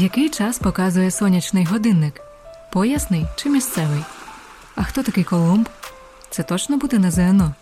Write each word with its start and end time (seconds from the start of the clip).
Який 0.00 0.28
час 0.28 0.58
показує 0.58 1.10
сонячний 1.10 1.64
годинник? 1.64 2.20
Поясний 2.72 3.26
чи 3.36 3.48
місцевий? 3.48 4.00
А 4.74 4.82
хто 4.82 5.02
такий 5.02 5.24
Колумб? 5.24 5.68
Це 6.30 6.42
точно 6.42 6.76
буде 6.76 6.98
на 6.98 7.10
ЗНО? 7.10 7.54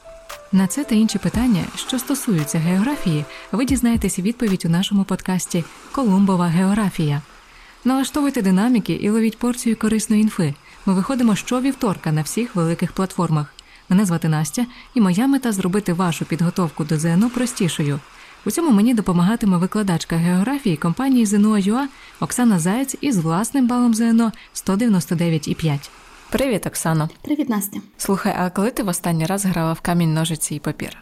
На 0.52 0.66
це 0.66 0.84
та 0.84 0.94
інші 0.94 1.18
питання, 1.18 1.64
що 1.76 1.98
стосуються 1.98 2.58
географії, 2.58 3.24
ви 3.52 3.64
дізнаєтесь 3.64 4.18
відповідь 4.18 4.64
у 4.64 4.68
нашому 4.68 5.04
подкасті 5.04 5.64
Колумбова 5.92 6.46
географія. 6.46 7.22
Налаштовуйте 7.84 8.42
динаміки 8.42 8.92
і 8.92 9.10
ловіть 9.10 9.38
порцію 9.38 9.76
корисної 9.76 10.22
інфи. 10.22 10.54
Ми 10.86 10.94
виходимо 10.94 11.36
щовівторка 11.36 12.12
на 12.12 12.22
всіх 12.22 12.56
великих 12.56 12.92
платформах. 12.92 13.54
Мене 13.88 14.04
звати 14.04 14.28
Настя, 14.28 14.66
і 14.94 15.00
моя 15.00 15.26
мета 15.26 15.52
зробити 15.52 15.92
вашу 15.92 16.24
підготовку 16.24 16.84
до 16.84 16.98
ЗНО 16.98 17.30
простішою. 17.30 18.00
У 18.46 18.50
цьому 18.50 18.70
мені 18.70 18.94
допомагатиме 18.94 19.56
викладачка 19.56 20.16
географії 20.16 20.76
компанії 20.76 21.26
ЗНО.ЮА 21.26 21.88
Оксана 22.20 22.58
Заєць 22.58 22.96
із 23.00 23.18
власним 23.18 23.66
балом 23.66 23.94
ЗНО 23.94 24.32
199,5. 24.54 25.90
Привіт, 26.30 26.66
Оксано. 26.66 27.08
Привіт, 27.22 27.48
Настя. 27.48 27.78
Слухай, 27.96 28.34
а 28.38 28.50
коли 28.50 28.70
ти 28.70 28.82
в 28.82 28.88
останній 28.88 29.26
раз 29.26 29.44
грала 29.44 29.72
в 29.72 29.80
камінь, 29.80 30.14
ножиці 30.14 30.54
і 30.54 30.58
папір? 30.58 30.96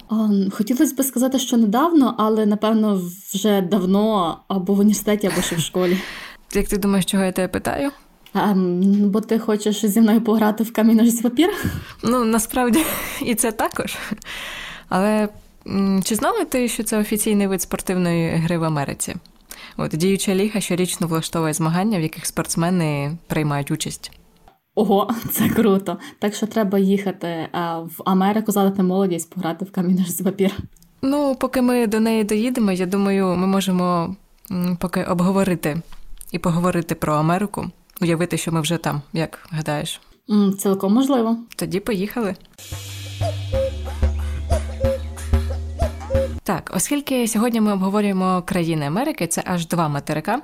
Хотілося 0.53 0.95
б 0.95 1.05
сказати, 1.05 1.39
що 1.39 1.57
недавно, 1.57 2.15
але 2.19 2.47
напевно 2.47 3.03
вже 3.35 3.61
давно 3.61 4.39
або 4.49 4.75
в 4.75 4.79
університеті, 4.79 5.27
або 5.27 5.43
ще 5.43 5.57
в 5.57 5.61
школі. 5.61 5.99
Як 6.55 6.69
ти 6.69 6.77
думаєш, 6.77 7.05
чого 7.05 7.25
я 7.25 7.33
тебе 7.33 7.49
питаю? 7.49 7.91
А, 8.33 8.55
Бо 8.99 9.21
ти 9.21 9.39
хочеш 9.39 9.87
зі 9.87 10.01
мною 10.01 10.21
пограти 10.21 10.65
в 10.65 10.73
камінь 10.73 10.97
ножиці 10.97 11.23
папір? 11.23 11.51
Ну 12.03 12.25
насправді 12.25 12.85
і 13.25 13.35
це 13.35 13.53
також. 13.53 13.97
Але 14.89 15.29
чи 16.05 16.15
знала 16.15 16.45
ти, 16.45 16.69
що 16.69 16.83
це 16.83 16.99
офіційний 16.99 17.47
вид 17.47 17.63
спортивної 17.63 18.31
гри 18.37 18.59
в 18.59 18.65
Америці? 18.65 19.17
От 19.77 19.91
діюча 19.91 20.35
ліга 20.35 20.61
щорічно 20.61 21.07
влаштовує 21.07 21.53
змагання, 21.53 21.99
в 21.99 22.03
яких 22.03 22.27
спортсмени 22.27 23.17
приймають 23.27 23.71
участь. 23.71 24.13
Ого, 24.75 25.11
це 25.31 25.49
круто. 25.49 25.99
Так 26.19 26.35
що 26.35 26.47
треба 26.47 26.79
їхати 26.79 27.49
в 27.85 28.03
Америку, 28.05 28.53
задати 28.53 28.83
молодість, 28.83 29.35
пограти 29.35 29.65
в 29.65 29.73
камінь 29.73 30.05
з 30.09 30.23
папір. 30.23 30.51
Ну, 31.03 31.37
поки 31.41 31.63
ми 31.63 31.87
до 31.87 32.01
неї 32.01 32.25
доїдемо, 32.25 32.73
я 32.73 32.87
думаю, 32.87 33.27
ми 33.27 33.47
можемо 33.47 34.17
поки 34.79 35.05
обговорити 35.05 35.81
і 36.33 36.39
поговорити 36.39 36.95
про 36.95 37.15
Америку, 37.15 37.67
уявити, 38.01 38.37
що 38.37 38.53
ми 38.53 38.61
вже 38.61 38.77
там, 38.77 39.03
як 39.13 39.49
гадаєш? 39.51 40.01
Цілком 40.59 40.95
можливо. 40.95 41.37
Тоді 41.57 41.81
поїхали. 41.81 42.35
Так, 46.47 46.73
оскільки 46.77 47.29
сьогодні 47.29 47.61
ми 47.61 47.73
обговорюємо 47.73 48.43
країни 48.47 48.87
Америки, 48.87 49.27
це 49.27 49.43
аж 49.47 49.67
два 49.67 49.89
материка. 49.89 50.43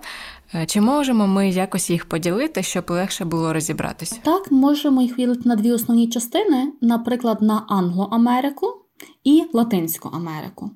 Е, 0.54 0.66
чи 0.66 0.80
можемо 0.80 1.26
ми 1.26 1.50
якось 1.50 1.90
їх 1.90 2.08
поділити, 2.08 2.62
щоб 2.62 2.90
легше 2.90 3.24
було 3.24 3.52
розібратися? 3.52 4.16
Так, 4.22 4.52
можемо 4.52 5.02
їх 5.02 5.18
виділити 5.18 5.48
на 5.48 5.56
дві 5.56 5.72
основні 5.72 6.08
частини, 6.08 6.72
наприклад, 6.80 7.42
на 7.42 7.66
Англо-Америку. 7.68 8.66
І 9.24 9.44
Латинську 9.52 10.08
Америку. 10.12 10.70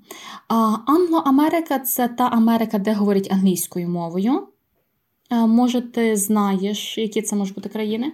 А 0.48 0.76
Англо-Америка 0.86 1.78
це 1.78 2.08
та 2.08 2.24
Америка, 2.24 2.78
де 2.78 2.94
говорять 2.94 3.28
англійською 3.32 3.88
мовою. 3.88 4.48
Е, 5.30 5.46
може, 5.46 5.80
ти 5.80 6.16
знаєш, 6.16 6.98
які 6.98 7.22
це 7.22 7.36
можуть 7.36 7.54
бути 7.54 7.68
країни? 7.68 8.12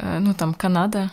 Е, 0.00 0.20
ну 0.20 0.34
там 0.34 0.54
Канада. 0.54 1.10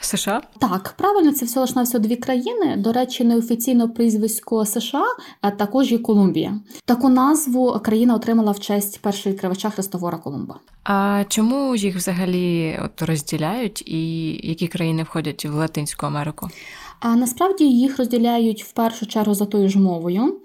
США? 0.00 0.42
Так, 0.58 0.94
правильно, 0.98 1.32
це 1.32 1.44
все 1.44 1.60
лишна 1.60 1.82
все 1.82 1.98
дві 1.98 2.16
країни. 2.16 2.76
До 2.76 2.92
речі, 2.92 3.24
неофіційно 3.24 3.88
прізвисько 3.88 4.64
США, 4.64 5.04
а 5.40 5.50
також 5.50 5.92
і 5.92 5.98
Колумбія. 5.98 6.60
Таку 6.84 7.08
назву 7.08 7.80
країна 7.84 8.14
отримала 8.14 8.52
в 8.52 8.60
честь 8.60 9.00
першого 9.00 9.32
відкривача 9.32 9.70
Христовора 9.70 10.18
Колумба. 10.18 10.58
А 10.84 11.24
чому 11.28 11.76
їх 11.76 11.96
взагалі 11.96 12.78
от 12.84 13.02
розділяють, 13.02 13.82
і 13.88 14.30
які 14.48 14.68
країни 14.68 15.02
входять 15.02 15.44
в 15.44 15.54
Латинську 15.54 16.06
Америку? 16.06 16.48
А 17.00 17.16
насправді 17.16 17.64
їх 17.64 17.98
розділяють 17.98 18.64
в 18.64 18.72
першу 18.72 19.06
чергу 19.06 19.34
за 19.34 19.46
тою 19.46 19.68
ж 19.68 19.78
мовою. 19.78 20.40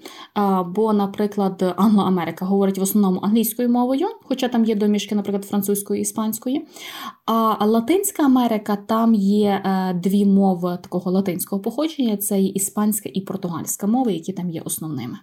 Бо, 0.66 0.94
наприклад, 0.94 1.76
Англо-Америка 1.78 2.46
говорить 2.46 2.78
в 2.78 2.82
основному 2.82 3.20
англійською 3.24 3.70
мовою, 3.70 4.08
хоча 4.24 4.48
там 4.48 4.66
є 4.66 4.76
домішки, 4.76 5.16
наприклад, 5.16 5.46
французької 5.46 6.00
і 6.00 6.02
іспанської. 6.02 6.68
А 7.26 7.66
Латинська 7.66 8.24
Америка 8.24 8.78
там 8.88 9.14
є 9.14 9.62
е, 9.66 9.94
дві 9.94 10.26
мови 10.26 10.80
такого 10.84 11.12
латинського 11.12 11.62
походження: 11.62 12.18
це 12.18 12.42
і 12.42 12.46
іспанська 12.46 13.10
і 13.14 13.22
португальська 13.22 13.88
мови, 13.88 14.14
які 14.14 14.34
там 14.34 14.50
є 14.50 14.62
основними. 14.62 15.18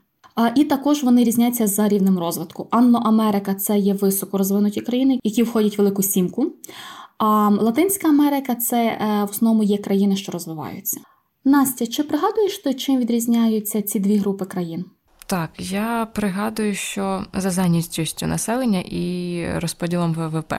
І 0.54 0.64
також 0.64 1.02
вони 1.02 1.24
різняться 1.24 1.66
за 1.66 1.88
рівнем 1.88 2.18
розвитку. 2.18 2.68
Англо-Америка 2.70 3.54
це 3.54 3.78
є 3.78 3.94
високо 3.94 4.38
розвинуті 4.38 4.80
країни, 4.80 5.20
які 5.24 5.42
входять 5.42 5.78
в 5.78 5.78
велику 5.78 6.02
сімку. 6.02 6.52
А 7.18 7.48
Латинська 7.48 8.08
Америка 8.08 8.54
це 8.54 8.86
е, 8.86 9.24
в 9.24 9.30
основному 9.30 9.62
є 9.62 9.78
країни, 9.78 10.16
що 10.16 10.32
розвиваються. 10.32 11.00
Настя, 11.44 11.86
чи 11.86 12.02
пригадуєш 12.02 12.58
ти, 12.58 12.74
чим 12.74 12.98
відрізняються 12.98 13.82
ці 13.82 14.00
дві 14.00 14.16
групи 14.16 14.44
країн? 14.44 14.84
Так, 15.26 15.50
я 15.58 16.08
пригадую, 16.14 16.74
що 16.74 17.24
за 17.34 17.50
зайнятістю 17.50 18.26
населення 18.26 18.80
і 18.80 19.44
розподілом 19.54 20.14
ВВП 20.14 20.54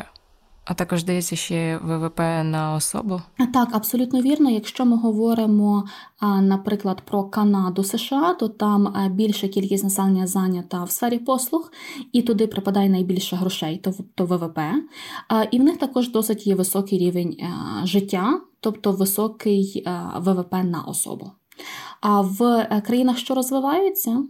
а 0.70 0.74
також 0.74 1.02
здається 1.02 1.36
ще 1.36 1.80
ВВП 1.84 2.20
на 2.44 2.74
особу. 2.76 3.22
Так, 3.54 3.70
абсолютно 3.72 4.22
вірно. 4.22 4.50
Якщо 4.50 4.86
ми 4.86 4.98
говоримо, 4.98 5.84
наприклад, 6.42 7.02
про 7.02 7.24
Канаду 7.24 7.84
США, 7.84 8.34
то 8.34 8.48
там 8.48 8.94
більша 9.12 9.48
кількість 9.48 9.84
населення 9.84 10.28
зайнята 10.28 10.84
в 10.84 10.92
сфері 10.92 11.20
послуг, 11.20 11.72
і 12.12 12.22
туди 12.22 12.48
припадає 12.48 12.90
найбільше 12.90 13.36
грошей, 13.36 13.84
то 14.16 14.26
ВВП. 14.26 14.60
І 15.52 15.60
в 15.60 15.64
них 15.64 15.78
також 15.78 16.12
досить 16.12 16.48
є 16.48 16.56
високий 16.56 17.00
рівень 17.00 17.38
життя, 17.84 18.42
тобто 18.60 18.92
високий 18.92 19.88
ВВП 20.20 20.54
на 20.54 20.82
особу. 20.88 21.32
А 22.02 22.22
в 22.22 22.44
е, 22.44 22.82
країнах, 22.86 23.18
що 23.18 23.36
розвиваються, 23.36 24.24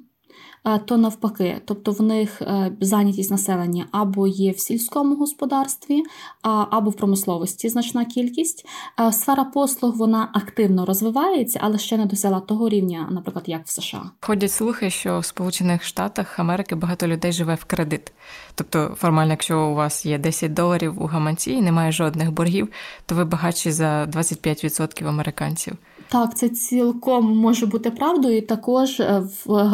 то 0.86 0.98
навпаки, 0.98 1.62
тобто 1.66 1.92
в 1.92 2.02
них 2.02 2.42
е, 2.42 2.72
зайнятість 2.82 3.32
населення 3.32 3.86
або 3.92 4.28
є 4.28 4.52
в 4.52 4.60
сільському 4.60 5.16
господарстві, 5.16 6.04
або 6.42 6.90
в 6.90 6.96
промисловості 6.96 7.70
значна 7.70 8.06
кількість. 8.06 8.66
Е, 9.00 9.12
сфера 9.12 9.44
послуг 9.44 9.96
вона 9.96 10.30
активно 10.34 10.86
розвивається, 10.86 11.60
але 11.64 11.78
ще 11.78 11.98
не 11.98 12.06
досягла 12.06 12.40
того 12.40 12.70
рівня, 12.70 13.08
наприклад, 13.12 13.44
як 13.48 13.66
в 13.66 13.70
США. 13.70 14.12
Ходять 14.22 14.52
слухи, 14.52 14.90
що 14.90 15.20
в 15.20 15.26
Сполучених 15.26 15.84
Штатах 15.84 16.40
Америки 16.40 16.76
багато 16.76 17.08
людей 17.08 17.32
живе 17.32 17.56
в 17.56 17.66
кредит. 17.66 18.12
Тобто, 18.56 18.96
формально, 18.98 19.32
якщо 19.32 19.62
у 19.62 19.76
вас 19.76 20.06
є 20.06 20.18
10 20.18 20.54
доларів 20.54 21.04
у 21.04 21.06
гаманці 21.06 21.52
і 21.52 21.62
немає 21.62 21.92
жодних 21.92 22.32
боргів, 22.32 22.70
то 23.06 23.16
ви 23.16 23.26
багатші 23.26 23.72
за 23.72 24.06
25% 24.06 25.08
американців. 25.08 25.78
Так, 26.12 26.38
це 26.38 26.50
цілком 26.50 27.38
може 27.38 27.66
бути 27.66 27.92
правдою. 27.92 28.38
І 28.38 28.42
Також 28.42 29.00
е, 29.00 29.24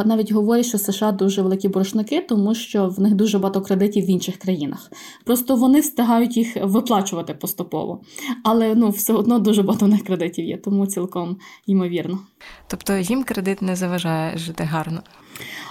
навіть 0.05 0.31
говорять, 0.31 0.65
що 0.65 0.77
США 0.77 1.11
дуже 1.11 1.41
великі 1.41 1.67
боржники, 1.67 2.21
тому 2.21 2.55
що 2.55 2.87
в 2.87 2.99
них 2.99 3.13
дуже 3.13 3.39
багато 3.39 3.61
кредитів 3.61 4.05
в 4.05 4.09
інших 4.09 4.37
країнах. 4.37 4.91
Просто 5.25 5.55
вони 5.55 5.79
встигають 5.79 6.37
їх 6.37 6.57
виплачувати 6.63 7.33
поступово. 7.33 8.01
Але 8.43 8.75
ну 8.75 8.89
все 8.89 9.13
одно 9.13 9.39
дуже 9.39 9.63
багато 9.63 9.85
в 9.85 9.89
них 9.89 10.03
кредитів 10.03 10.45
є, 10.45 10.57
тому 10.57 10.87
цілком 10.87 11.37
ймовірно. 11.67 12.19
Тобто 12.67 12.93
їм 12.97 13.23
кредит 13.23 13.61
не 13.61 13.75
заважає 13.75 14.37
жити 14.37 14.63
гарно. 14.63 15.01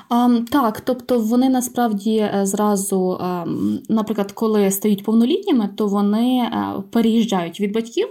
А, 0.08 0.38
Так, 0.50 0.80
тобто 0.80 1.20
вони 1.20 1.48
насправді 1.48 2.16
е, 2.16 2.40
зразу, 2.46 3.18
наприклад, 3.88 4.32
коли 4.32 4.70
стають 4.70 5.04
повнолітніми, 5.04 5.68
то 5.76 5.86
вони 5.86 6.38
е, 6.38 6.82
переїжджають 6.90 7.60
від 7.60 7.72
батьків 7.72 8.08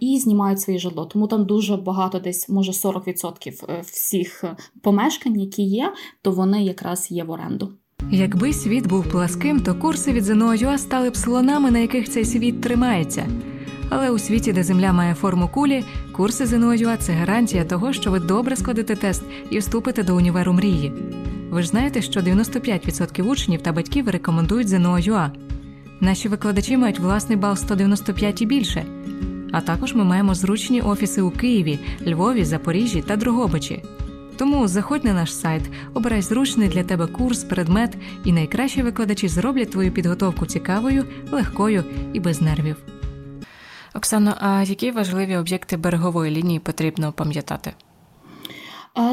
і 0.00 0.18
знімають 0.18 0.60
своє 0.60 0.78
житло. 0.78 1.04
Тому 1.04 1.26
там 1.26 1.44
дуже 1.44 1.76
багато, 1.76 2.18
десь 2.18 2.48
може 2.48 2.72
40% 2.72 3.64
е, 3.68 3.82
всіх 3.84 4.44
помешкань, 4.82 5.40
які 5.40 5.62
є, 5.62 5.92
то 6.22 6.30
вони 6.30 6.64
якраз 6.64 7.10
є 7.10 7.24
в 7.24 7.30
оренду. 7.30 7.72
Якби 8.10 8.52
світ 8.52 8.86
був 8.86 9.10
пласким, 9.10 9.60
то 9.60 9.74
курси 9.74 10.12
від 10.12 10.24
ЗНО.ЮА 10.24 10.78
стали 10.78 11.10
б 11.10 11.16
слонами, 11.16 11.70
на 11.70 11.78
яких 11.78 12.08
цей 12.08 12.24
світ 12.24 12.60
тримається. 12.60 13.26
Але 13.90 14.10
у 14.10 14.18
світі, 14.18 14.52
де 14.52 14.62
земля 14.62 14.92
має 14.92 15.14
форму 15.14 15.48
кулі, 15.48 15.84
курси 16.12 16.46
ЗНО.ЮА– 16.46 16.96
це 16.98 17.12
гарантія 17.12 17.64
того, 17.64 17.92
що 17.92 18.10
ви 18.10 18.18
добре 18.18 18.56
складете 18.56 18.96
тест 18.96 19.22
і 19.50 19.58
вступите 19.58 20.02
до 20.02 20.16
універу 20.16 20.52
мрії. 20.52 20.92
Ви 21.50 21.62
ж 21.62 21.68
знаєте, 21.68 22.02
що 22.02 22.20
95% 22.20 23.22
учнів 23.22 23.62
та 23.62 23.72
батьків 23.72 24.08
рекомендують 24.08 24.68
ЗНО.ЮА. 24.68 25.30
Наші 26.00 26.28
викладачі 26.28 26.76
мають 26.76 26.98
власний 26.98 27.38
бал 27.38 27.56
195 27.56 28.42
і 28.42 28.46
більше. 28.46 28.84
А 29.52 29.60
також 29.60 29.94
ми 29.94 30.04
маємо 30.04 30.34
зручні 30.34 30.80
офіси 30.80 31.22
у 31.22 31.30
Києві, 31.30 31.78
Львові, 32.06 32.44
Запоріжжі 32.44 33.02
та 33.02 33.16
Другобичі. 33.16 33.82
Тому 34.36 34.68
заходь 34.68 35.04
на 35.04 35.12
наш 35.12 35.34
сайт, 35.34 35.62
обирай 35.94 36.22
зручний 36.22 36.68
для 36.68 36.82
тебе 36.82 37.06
курс, 37.06 37.44
предмет, 37.44 37.96
і 38.24 38.32
найкращі 38.32 38.82
викладачі 38.82 39.28
зроблять 39.28 39.70
твою 39.70 39.92
підготовку 39.92 40.46
цікавою, 40.46 41.04
легкою 41.32 41.84
і 42.12 42.20
без 42.20 42.42
нервів. 42.42 42.76
Оксано, 43.94 44.34
а 44.40 44.62
які 44.62 44.90
важливі 44.90 45.36
об'єкти 45.36 45.76
берегової 45.76 46.30
лінії 46.30 46.58
потрібно 46.58 47.12
пам'ятати? 47.12 47.72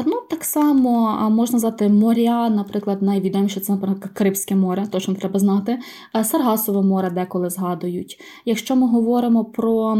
Ну, 0.06 0.22
так 0.30 0.44
само 0.44 1.30
можна 1.30 1.52
назвати 1.52 1.88
моря, 1.88 2.48
наприклад, 2.48 3.02
найвідоміше 3.02 3.60
це, 3.60 3.72
наприклад, 3.72 4.10
Карибське 4.14 4.56
море, 4.56 4.86
точно 4.86 5.14
треба 5.14 5.38
знати, 5.38 5.78
Саргасове 6.24 6.82
море 6.82 7.10
деколи 7.10 7.50
згадують. 7.50 8.20
Якщо 8.44 8.76
ми 8.76 8.88
говоримо 8.88 9.44
про 9.44 9.98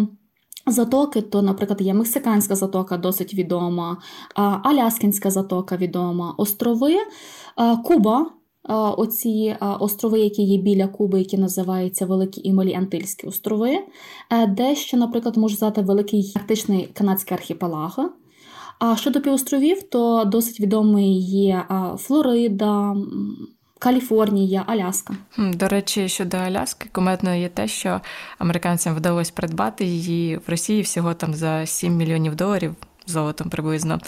затоки, 0.67 1.23
то, 1.23 1.43
наприклад, 1.43 1.81
є 1.81 1.95
Мексиканська 1.95 2.55
затока, 2.55 2.97
досить 2.97 3.35
відома, 3.35 3.97
Аляскінська 4.65 5.31
затока 5.31 5.77
відома, 5.77 6.35
острови, 6.39 6.97
Куба. 7.85 8.27
Оці 8.69 9.57
острови, 9.81 10.21
які 10.21 10.43
є 10.43 10.59
біля 10.59 10.89
Куби, 10.89 11.19
які 11.19 11.39
називаються 11.39 12.07
Великі 12.07 12.41
і 12.49 12.53
Малі 12.53 12.75
Антильські 12.75 13.27
острови, 13.27 13.79
де 14.49 14.77
ще, 14.77 14.97
наприклад, 14.97 15.37
можу 15.37 15.57
сказати 15.57 15.81
великий 15.81 16.33
арктичний 16.37 16.89
канадський 16.93 17.37
архіпелаг. 17.37 17.99
А 18.79 18.97
щодо 18.97 19.21
півостровів, 19.21 19.83
то 19.83 20.25
досить 20.25 20.61
відомий 20.61 21.21
є 21.21 21.65
Флорида, 21.99 22.97
Каліфорнія, 23.79 24.65
Аляска. 24.67 25.15
До 25.39 25.69
речі, 25.69 26.09
щодо 26.09 26.37
Аляски, 26.37 26.89
куметно 26.93 27.35
є 27.35 27.49
те, 27.49 27.69
що 27.69 28.01
американцям 28.39 28.95
вдалося 28.95 29.33
придбати 29.35 29.85
її 29.85 30.37
в 30.37 30.43
Росії 30.47 30.83
всього 30.83 31.15
там 31.15 31.35
за 31.35 31.67
7 31.67 31.97
мільйонів 31.97 32.35
доларів 32.35 32.75
золотом 33.11 33.51
приблизно. 33.51 34.01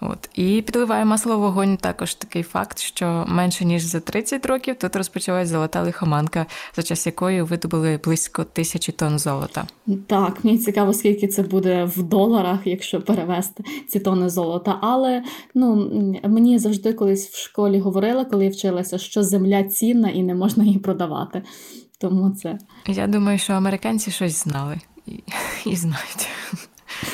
От. 0.00 0.28
І 0.34 0.62
підливає 0.62 1.04
масло 1.04 1.38
в 1.38 1.40
вогонь 1.40 1.76
також 1.76 2.14
такий 2.14 2.42
факт, 2.42 2.78
що 2.78 3.24
менше 3.28 3.64
ніж 3.64 3.82
за 3.82 4.00
30 4.00 4.46
років 4.46 4.76
тут 4.78 4.96
розпочалась 4.96 5.48
золота 5.48 5.82
лихоманка, 5.82 6.46
за 6.76 6.82
час 6.82 7.06
якої 7.06 7.42
видобули 7.42 8.00
близько 8.04 8.44
тисячі 8.44 8.92
тонн 8.92 9.18
золота. 9.18 9.66
Так, 10.06 10.44
мені 10.44 10.58
цікаво, 10.58 10.92
скільки 10.92 11.28
це 11.28 11.42
буде 11.42 11.84
в 11.84 12.02
доларах, 12.02 12.60
якщо 12.64 13.00
перевести 13.00 13.64
ці 13.88 14.00
тонни 14.00 14.28
золота. 14.28 14.78
Але 14.80 15.22
ну 15.54 15.90
мені 16.24 16.58
завжди 16.58 16.92
колись 16.92 17.28
в 17.28 17.38
школі 17.38 17.80
говорили, 17.80 18.24
коли 18.24 18.44
я 18.44 18.50
вчилася, 18.50 18.98
що 18.98 19.22
земля 19.22 19.62
цінна 19.64 20.08
і 20.08 20.22
не 20.22 20.34
можна 20.34 20.64
її 20.64 20.78
продавати. 20.78 21.42
Тому 21.98 22.30
це 22.30 22.58
я 22.86 23.06
думаю, 23.06 23.38
що 23.38 23.52
американці 23.52 24.10
щось 24.10 24.44
знали 24.44 24.80
і, 25.06 25.12
і 25.66 25.76
знають. 25.76 26.28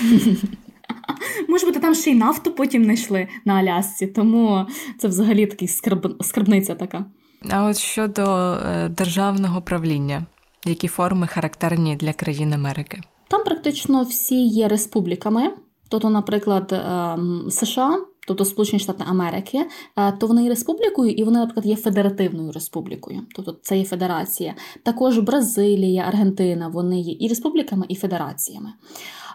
Може 1.49 1.67
бути, 1.67 1.81
там 1.81 1.95
ще 1.95 2.11
й 2.11 2.15
нафту 2.15 2.53
потім 2.53 2.85
знайшли 2.85 3.29
на 3.45 3.55
Алясці, 3.55 4.07
тому 4.07 4.67
це 4.99 5.09
взагалі 5.09 5.47
такий 5.47 5.69
скарб... 5.69 6.23
скарбниця 6.23 6.75
така. 6.75 7.05
А 7.51 7.65
от 7.65 7.79
щодо 7.79 8.23
е, 8.67 8.89
державного 8.89 9.63
правління, 9.63 10.27
які 10.67 10.89
форми 10.89 11.27
характерні 11.27 11.97
для 11.97 12.13
країн 12.13 12.53
Америки? 12.53 13.01
Там 13.29 13.45
практично 13.45 14.03
всі 14.03 14.47
є 14.47 14.69
республіками, 14.69 15.51
тобто, 15.89 16.11
наприклад, 16.11 16.73
ем, 16.73 17.47
США. 17.51 17.99
Тобто 18.27 18.45
Сполучені 18.45 18.81
Штати 18.81 19.05
Америки, 19.09 19.67
е, 19.97 20.13
то 20.13 20.27
вони 20.27 20.43
є 20.43 20.49
республікою, 20.49 21.11
і 21.11 21.25
вони, 21.25 21.39
наприклад, 21.39 21.67
є 21.67 21.77
федеративною 21.77 22.53
республікою. 22.53 23.23
Тобто 23.37 23.57
це 23.63 23.79
є 23.79 23.85
федерація. 23.85 24.55
Також 24.83 25.19
Бразилія, 25.19 26.03
Аргентина, 26.03 26.69
вони 26.69 27.01
є 27.01 27.17
і 27.21 27.29
республіками, 27.29 27.87
і 27.89 27.95
федераціями. 27.95 28.73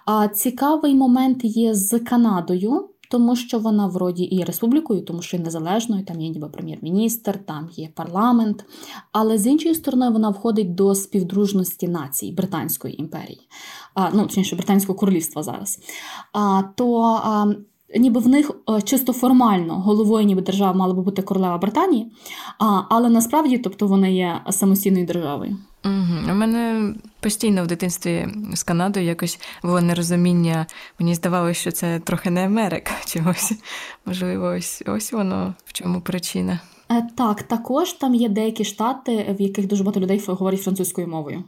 А 0.05 0.27
цікавий 0.27 0.95
момент 0.95 1.39
є 1.43 1.73
з 1.73 1.99
Канадою. 1.99 2.89
Тому 3.09 3.35
що 3.35 3.59
вона 3.59 3.87
вроді 3.87 4.23
і 4.23 4.43
республікою, 4.43 5.01
тому 5.01 5.21
що 5.21 5.37
є 5.37 5.43
незалежною, 5.43 6.05
там 6.05 6.21
є 6.21 6.29
ніби 6.29 6.49
прем'єр-міністр, 6.49 7.39
там 7.45 7.69
є 7.71 7.89
парламент. 7.95 8.65
Але 9.11 9.37
з 9.37 9.47
іншої 9.47 9.75
сторони, 9.75 10.09
вона 10.09 10.29
входить 10.29 10.75
до 10.75 10.95
співдружності 10.95 11.87
націй 11.87 12.31
Британської 12.31 13.01
імперії, 13.01 13.47
а, 13.93 14.09
ну 14.13 14.21
точніше 14.21 14.55
Британського 14.55 14.99
королівства 14.99 15.43
зараз. 15.43 15.79
А, 16.33 16.63
То 16.75 17.01
а, 17.01 17.53
ніби 17.95 18.19
в 18.19 18.27
них 18.27 18.51
е, 18.69 18.81
чисто 18.81 19.13
формально 19.13 19.75
головою 19.75 20.25
ніби 20.25 20.41
держава 20.41 20.73
мала 20.73 20.93
би 20.93 21.01
бути 21.01 21.21
королева 21.21 21.57
Британії, 21.57 22.11
а, 22.59 22.81
але 22.89 23.09
насправді 23.09 23.57
тобто 23.57 23.87
вони 23.87 24.13
є 24.13 24.41
самостійною 24.49 25.05
державою. 25.05 25.57
Угу. 25.85 26.31
У 26.31 26.35
мене 26.35 26.93
постійно 27.19 27.63
в 27.63 27.67
дитинстві 27.67 28.27
з 28.53 28.63
Канадою 28.63 29.05
якось 29.05 29.39
було 29.63 29.81
нерозуміння. 29.81 30.65
Мені 30.99 31.15
здавалося, 31.15 31.59
що 31.59 31.71
це 31.71 31.99
трохи 31.99 32.29
не 32.29 32.45
Америка 32.45 32.91
чогось. 33.05 33.53
Можливо, 34.05 34.45
ось 34.45 34.83
ось 34.85 35.13
воно 35.13 35.53
в 35.65 35.73
чому 35.73 36.01
причина. 36.01 36.59
Е, 36.91 37.07
так, 37.15 37.43
також 37.43 37.93
там 37.93 38.15
є 38.15 38.29
деякі 38.29 38.63
штати, 38.63 39.35
в 39.39 39.41
яких 39.41 39.67
дуже 39.67 39.83
багато 39.83 39.99
людей 39.99 40.23
говорять 40.27 40.61
французькою 40.61 41.07
мовою. 41.07 41.43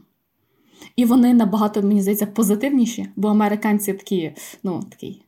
І 0.96 1.04
вони 1.04 1.34
набагато, 1.34 1.82
мені 1.82 2.02
здається, 2.02 2.26
позитивніші, 2.26 3.08
бо 3.16 3.28
американці 3.28 3.92
такі, 3.92 4.32
ну, 4.62 4.82
такий. 4.90 5.22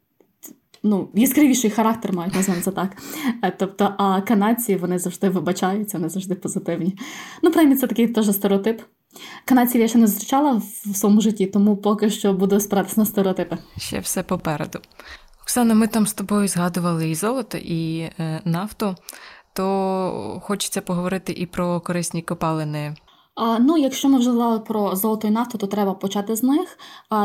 Ну, 0.82 1.08
яскравіший 1.14 1.70
характер 1.70 2.12
мають, 2.12 2.34
назвемо 2.34 2.60
це 2.60 2.70
так. 2.70 2.96
Е, 3.42 3.52
тобто, 3.58 3.94
а 3.98 4.20
канадці 4.20 4.76
вони 4.76 4.98
завжди 4.98 5.28
вибачаються, 5.28 5.98
вони 5.98 6.08
завжди 6.08 6.34
позитивні. 6.34 6.98
Ну, 7.42 7.50
принаймні, 7.50 7.76
це 7.76 7.86
такий 7.86 8.08
теж 8.08 8.34
стереотип. 8.34 8.80
Канадців 9.44 9.80
я 9.80 9.88
ще 9.88 9.98
не 9.98 10.06
зустрічала 10.06 10.52
в 10.86 10.96
своєму 10.96 11.20
житті, 11.20 11.46
тому 11.46 11.76
поки 11.76 12.10
що 12.10 12.32
буду 12.32 12.60
спиратися 12.60 13.00
на 13.00 13.06
стереотипи. 13.06 13.58
Ще 13.78 14.00
все 14.00 14.22
попереду. 14.22 14.78
Оксана, 15.42 15.74
ми 15.74 15.86
там 15.86 16.06
з 16.06 16.14
тобою 16.14 16.48
згадували 16.48 17.10
і 17.10 17.14
золото, 17.14 17.58
і 17.58 17.98
е, 18.00 18.40
нафту, 18.44 18.94
то 19.52 20.40
хочеться 20.44 20.80
поговорити 20.80 21.32
і 21.32 21.46
про 21.46 21.80
корисні 21.80 22.22
копалини. 22.22 22.94
Ну, 23.60 23.76
якщо 23.76 24.08
ми 24.08 24.18
вже 24.18 24.32
згадали 24.32 24.60
про 24.60 24.96
золото 24.96 25.28
і 25.28 25.30
нафту, 25.30 25.58
то 25.58 25.66
треба 25.66 25.94
почати 25.94 26.36
з 26.36 26.42
них. 26.42 26.78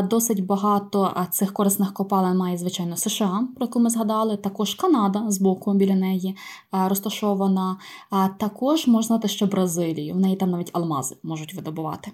Досить 0.04 0.45
багато 0.45 1.25
цих 1.31 1.54
корисних 1.54 1.94
копалин 1.94 2.38
має, 2.38 2.57
звичайно, 2.57 2.98
США, 2.98 3.48
про 3.56 3.65
яку 3.65 3.80
ми 3.80 3.89
згадали. 3.89 4.38
Також 4.38 4.75
Канада 4.75 5.25
з 5.27 5.42
боку 5.42 5.74
біля 5.74 5.95
неї 5.95 6.38
розташована. 6.71 7.77
Також 8.38 8.88
можна 8.88 9.07
знати, 9.07 9.27
що 9.27 9.45
Бразилію. 9.45 10.13
В 10.13 10.18
неї 10.18 10.36
там 10.36 10.51
навіть 10.51 10.71
алмази 10.74 11.18
можуть 11.24 11.54
видобувати. 11.54 12.12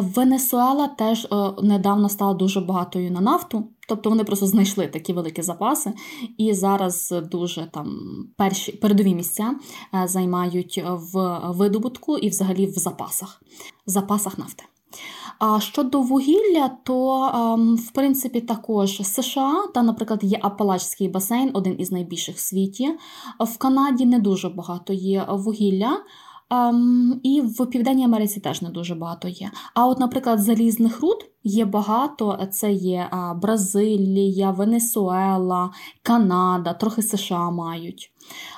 Венесуела 0.00 0.88
теж 0.88 1.24
е, 1.24 1.52
недавно 1.62 2.08
стала 2.08 2.34
дуже 2.34 2.60
багатою 2.60 3.10
на 3.10 3.20
нафту, 3.20 3.64
тобто 3.88 4.10
вони 4.10 4.24
просто 4.24 4.46
знайшли 4.46 4.86
такі 4.86 5.12
великі 5.12 5.42
запаси, 5.42 5.92
і 6.38 6.54
зараз 6.54 7.14
дуже 7.30 7.68
там 7.72 7.98
перші 8.36 8.72
передові 8.72 9.14
місця 9.14 9.54
е, 9.94 10.08
займають 10.08 10.82
в 10.86 11.40
видобутку 11.44 12.18
і 12.18 12.28
взагалі 12.28 12.66
в 12.66 12.72
запасах, 12.72 13.42
запасах 13.86 14.38
нафти. 14.38 14.64
А 15.38 15.60
щодо 15.60 16.00
вугілля, 16.00 16.70
то 16.82 17.24
ем, 17.34 17.76
в 17.76 17.90
принципі 17.90 18.40
також 18.40 19.00
США 19.02 19.66
та, 19.74 19.82
наприклад, 19.82 20.20
є 20.22 20.38
Апалачський 20.42 21.08
басейн, 21.08 21.50
один 21.54 21.76
із 21.78 21.92
найбільших 21.92 22.36
в 22.36 22.38
світі. 22.38 22.88
В 23.40 23.58
Канаді 23.58 24.06
не 24.06 24.18
дуже 24.18 24.48
багато 24.48 24.92
є 24.92 25.26
вугілля. 25.28 25.98
Um, 26.50 27.20
і 27.22 27.40
в 27.40 27.66
Південній 27.66 28.04
Америці 28.04 28.40
теж 28.40 28.62
не 28.62 28.70
дуже 28.70 28.94
багато 28.94 29.28
є. 29.28 29.50
А 29.74 29.86
от, 29.86 29.98
наприклад, 29.98 30.40
залізних 30.40 31.00
руд 31.00 31.30
є 31.44 31.64
багато: 31.64 32.46
це 32.50 32.72
є 32.72 33.08
а, 33.10 33.34
Бразилія, 33.34 34.50
Венесуела, 34.50 35.70
Канада, 36.02 36.72
трохи 36.72 37.02
США 37.02 37.50
мають. 37.50 38.12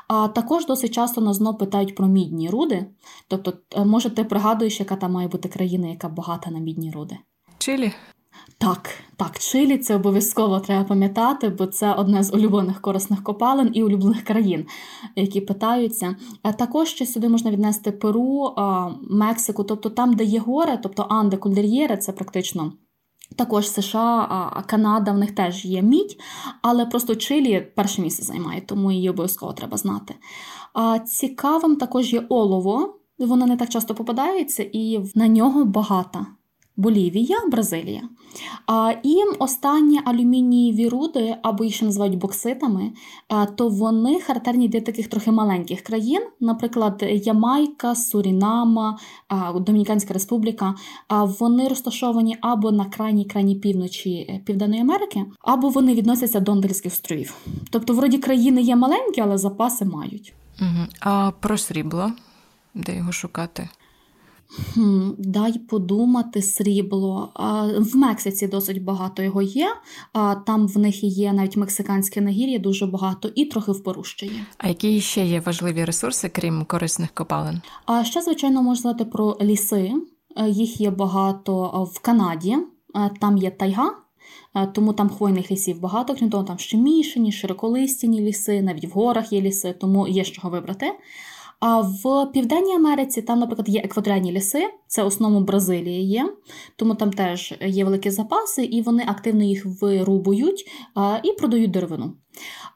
А 0.08 0.28
також 0.28 0.66
досить 0.66 0.94
часто 0.94 1.20
нас 1.20 1.36
знов 1.36 1.58
питають 1.58 1.94
про 1.94 2.06
мідні 2.06 2.50
руди. 2.50 2.86
Тобто, 3.28 3.52
е, 3.76 3.84
може, 3.84 4.10
ти 4.10 4.24
пригадуєш, 4.24 4.80
яка 4.80 4.96
там 4.96 5.12
має 5.12 5.28
бути 5.28 5.48
країна, 5.48 5.88
яка 5.88 6.08
багата 6.08 6.50
на 6.50 6.58
мідні 6.58 6.90
руди? 6.90 7.18
Чилі. 7.58 7.92
Так, 8.58 8.90
так, 9.16 9.38
Чилі 9.38 9.78
це 9.78 9.96
обов'язково 9.96 10.60
треба 10.60 10.84
пам'ятати, 10.84 11.48
бо 11.48 11.66
це 11.66 11.92
одне 11.92 12.22
з 12.22 12.34
улюблених 12.34 12.80
корисних 12.80 13.22
копалин 13.22 13.70
і 13.74 13.82
улюблених 13.82 14.24
країн, 14.24 14.66
які 15.16 15.40
питаються. 15.40 16.16
Також 16.58 16.88
ще 16.88 17.06
сюди 17.06 17.28
можна 17.28 17.50
віднести 17.50 17.92
Перу, 17.92 18.54
Мексику, 19.10 19.64
тобто 19.64 19.90
там, 19.90 20.12
де 20.12 20.24
є 20.24 20.38
гори, 20.38 20.78
тобто 20.82 21.06
Анди, 21.10 21.36
Кульдер'єри, 21.36 21.96
це 21.96 22.12
практично. 22.12 22.72
Також 23.36 23.68
США, 23.68 24.64
Канада, 24.66 25.12
в 25.12 25.18
них 25.18 25.30
теж 25.30 25.64
є 25.64 25.82
мідь, 25.82 26.20
але 26.62 26.86
просто 26.86 27.14
Чилі 27.14 27.60
перше 27.76 28.02
місце 28.02 28.22
займає, 28.22 28.60
тому 28.60 28.92
її 28.92 29.10
обов'язково 29.10 29.52
треба 29.52 29.76
знати. 29.76 30.14
Цікавим 31.06 31.76
також 31.76 32.12
є 32.12 32.26
олово, 32.28 32.94
воно 33.18 33.46
не 33.46 33.56
так 33.56 33.68
часто 33.68 33.94
попадається, 33.94 34.62
і 34.72 35.00
на 35.14 35.28
нього 35.28 35.64
багата 35.64 36.26
Болівія, 36.76 37.38
Бразилія. 37.50 38.02
А, 38.66 38.94
І 39.02 39.16
останні 39.38 40.00
алюмінієві 40.04 40.88
руди, 40.88 41.36
або 41.42 41.64
їх 41.64 41.74
ще 41.74 41.84
називають 41.84 42.18
бокситами, 42.18 42.92
то 43.54 43.68
вони 43.68 44.20
характерні 44.20 44.68
для 44.68 44.80
таких 44.80 45.08
трохи 45.08 45.30
маленьких 45.30 45.80
країн, 45.80 46.22
наприклад, 46.40 47.04
Ямайка, 47.24 47.94
Сурінама, 47.94 48.98
Домініканська 49.54 50.14
Республіка. 50.14 50.74
Вони 51.10 51.68
розташовані 51.68 52.36
або 52.40 52.70
на 52.70 52.84
крайній 52.84 53.24
крайній 53.24 53.54
півночі 53.54 54.10
е, 54.10 54.40
Південної 54.44 54.80
Америки, 54.80 55.24
або 55.40 55.68
вони 55.68 55.94
відносяться 55.94 56.40
до 56.40 56.52
Андельських 56.52 56.92
островів. 56.92 57.34
Тобто, 57.70 57.94
вроді 57.94 58.18
країни 58.18 58.62
є 58.62 58.76
маленькі, 58.76 59.20
але 59.20 59.38
запаси 59.38 59.84
мають. 59.84 60.32
А 61.00 61.30
про 61.40 61.58
срібло, 61.58 62.12
де 62.74 62.96
його 62.96 63.12
шукати? 63.12 63.68
Хм, 64.74 65.10
Дай 65.18 65.58
подумати 65.58 66.42
срібло. 66.42 67.32
В 67.78 67.96
Мексиці 67.96 68.46
досить 68.46 68.84
багато 68.84 69.22
його 69.22 69.42
є. 69.42 69.68
Там 70.46 70.68
в 70.68 70.78
них 70.78 71.04
є 71.04 71.32
навіть 71.32 71.56
мексиканське 71.56 72.20
нагір'я, 72.20 72.58
дуже 72.58 72.86
багато, 72.86 73.30
і 73.34 73.44
трохи 73.44 73.72
в 73.72 73.82
Порущі. 73.82 74.32
А 74.58 74.68
які 74.68 75.00
ще 75.00 75.26
є 75.26 75.40
важливі 75.40 75.84
ресурси, 75.84 76.28
крім 76.28 76.64
корисних 76.64 77.10
копалин? 77.10 77.60
А 77.86 78.04
ще, 78.04 78.22
звичайно, 78.22 78.62
можна 78.62 78.76
сказати 78.76 79.04
про 79.04 79.38
ліси. 79.40 79.92
Е, 80.36 80.48
їх 80.48 80.80
є 80.80 80.90
багато 80.90 81.88
в 81.94 81.98
Канаді, 81.98 82.56
е, 82.96 83.10
там 83.20 83.38
є 83.38 83.50
тайга. 83.50 83.94
Е, 84.56 84.66
тому 84.66 84.92
там 84.92 85.08
хвойних 85.08 85.50
лісів 85.50 85.80
багато, 85.80 86.14
крім 86.14 86.30
того, 86.30 86.44
там 86.44 86.58
ще 86.58 86.76
мішані, 86.76 87.32
широколистяні 87.32 88.20
ліси, 88.20 88.62
навіть 88.62 88.84
в 88.84 88.90
горах 88.90 89.32
є 89.32 89.40
ліси, 89.40 89.72
тому 89.80 90.08
є 90.08 90.24
з 90.24 90.30
чого 90.30 90.50
вибрати. 90.50 90.92
А 91.60 91.80
в 91.80 92.26
Південній 92.32 92.74
Америці 92.74 93.22
там, 93.22 93.38
наприклад, 93.38 93.68
є 93.68 93.80
екваторіальні 93.80 94.32
ліси, 94.32 94.70
це 94.86 95.02
основно 95.02 95.40
Бразилії 95.40 96.08
є, 96.08 96.34
тому 96.76 96.94
там 96.94 97.12
теж 97.12 97.54
є 97.60 97.84
великі 97.84 98.10
запаси, 98.10 98.64
і 98.64 98.82
вони 98.82 99.04
активно 99.06 99.44
їх 99.44 99.66
вирубують 99.82 100.64
і 101.22 101.32
продають 101.32 101.70
деревину. 101.70 102.12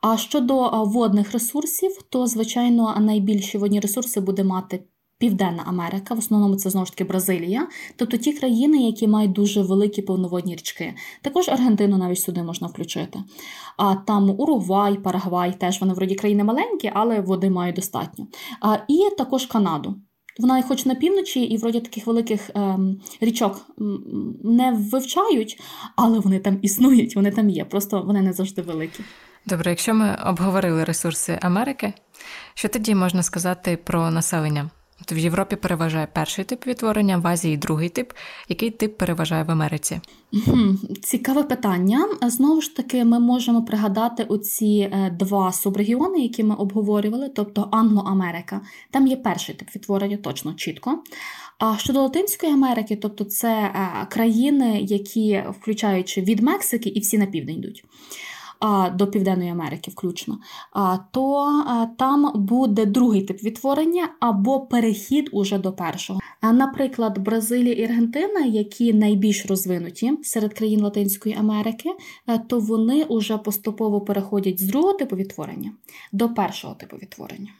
А 0.01 0.17
щодо 0.17 0.85
водних 0.87 1.33
ресурсів, 1.33 2.03
то, 2.09 2.27
звичайно, 2.27 2.97
найбільші 3.01 3.59
водні 3.59 3.81
ресурси 3.81 4.21
буде 4.21 4.45
мати 4.45 4.85
Південна 5.19 5.63
Америка, 5.67 6.15
в 6.15 6.19
основному 6.19 6.57
це 6.57 6.71
знову 6.71 6.87
ж 6.87 6.93
таки 6.93 7.05
Бразилія, 7.05 7.69
тобто 7.97 8.17
ті 8.17 8.33
країни, 8.33 8.79
які 8.79 9.09
мають 9.09 9.33
дуже 9.33 9.63
великі 9.63 10.03
повноводні 10.03 10.55
річки. 10.55 10.95
Також 11.23 11.49
Аргентину 11.49 11.99
навіть 11.99 12.21
сюди 12.21 12.43
можна 12.43 12.67
включити. 12.67 13.19
А 13.77 13.95
там 13.95 14.31
Уругвай, 14.31 14.95
Парагвай, 14.95 15.53
теж 15.53 15.81
вони 15.81 15.95
вроді 15.95 16.15
країни 16.15 16.45
маленькі, 16.45 16.91
але 16.95 17.21
води 17.21 17.51
мають 17.51 17.77
достатньо. 17.77 18.27
А, 18.61 18.77
І 18.89 19.17
також 19.19 19.47
Канаду. 19.47 19.97
Вона 20.39 20.63
хоч 20.63 20.87
на 20.87 20.95
півночі, 20.95 21.43
і 21.43 21.57
вроді 21.57 21.81
таких 21.81 22.07
великих 22.07 22.51
ем, 22.55 23.01
річок 23.21 23.67
не 24.45 24.73
вивчають, 24.93 25.61
але 25.97 26.19
вони 26.19 26.39
там 26.39 26.59
існують, 26.63 27.17
вони 27.17 27.31
там 27.31 27.51
є, 27.51 27.65
просто 27.65 28.03
вони 28.03 28.23
не 28.23 28.33
завжди 28.33 28.63
великі. 28.63 29.05
Добре, 29.47 29.71
якщо 29.71 29.95
ми 29.95 30.19
обговорили 30.27 30.85
ресурси 30.85 31.39
Америки, 31.43 31.93
що 32.55 32.69
тоді 32.69 32.95
можна 32.95 33.23
сказати 33.23 33.79
про 33.85 34.11
населення? 34.11 34.71
В 35.11 35.19
Європі 35.19 35.57
переважає 35.57 36.09
перший 36.13 36.45
тип 36.45 36.67
відтворення, 36.67 37.19
в 37.19 37.27
Азії 37.27 37.57
другий 37.57 37.89
тип. 37.89 38.13
Який 38.49 38.71
тип 38.71 38.99
переважає 38.99 39.45
в 39.45 39.51
Америці? 39.51 40.01
Цікаве 41.03 41.43
питання. 41.43 42.09
Знову 42.23 42.61
ж 42.61 42.77
таки, 42.77 43.05
ми 43.05 43.21
можемо 43.21 43.65
пригадати 43.65 44.23
оці 44.23 44.91
е, 44.93 45.11
два 45.11 45.53
субрегіони, 45.53 46.21
які 46.21 46.45
ми 46.45 46.55
обговорювали, 46.55 47.29
тобто 47.29 47.69
Англо-Америка. 47.73 48.61
Там 48.91 49.07
є 49.07 49.17
перший 49.17 49.55
тип 49.55 49.69
відтворення, 49.75 50.17
точно 50.17 50.55
чітко. 50.55 51.03
А 51.59 51.77
щодо 51.79 52.03
Латинської 52.03 52.53
Америки, 52.53 52.99
тобто 53.03 53.25
це 53.25 53.53
е, 53.53 54.07
країни, 54.11 54.81
які 54.81 55.45
включаючи 55.61 56.21
від 56.21 56.43
Мексики 56.43 56.89
і 56.89 57.01
всі 57.01 57.19
на 57.19 57.27
південь 57.27 57.57
йдуть 57.57 57.85
до 58.95 59.07
Південної 59.07 59.51
Америки, 59.51 59.91
включно, 59.91 60.39
то 61.11 61.51
там 61.99 62.33
буде 62.35 62.87
другий 62.87 63.23
тип 63.23 63.43
відтворення 63.43 64.09
або 64.21 64.61
перехід 64.61 65.29
уже 65.33 65.59
до 65.59 65.73
першого. 65.73 66.21
Наприклад, 66.43 67.19
Бразилія 67.19 67.75
і 67.75 67.85
Аргентина, 67.85 68.41
які 68.41 68.93
найбільш 68.93 69.47
розвинуті 69.47 70.19
серед 70.23 70.55
країн 70.55 70.81
Латинської 70.81 71.35
Америки, 71.35 71.91
то 72.47 72.61
вони 72.61 73.07
вже 73.11 73.39
поступово 73.39 74.01
переходять 74.01 74.61
з 74.61 74.65
другого 74.67 74.95
типу 74.95 75.17
відтворення 75.17 75.73
до 76.13 76.29
першого 76.29 76.75
типу 76.75 76.97
відтворення. 76.97 77.51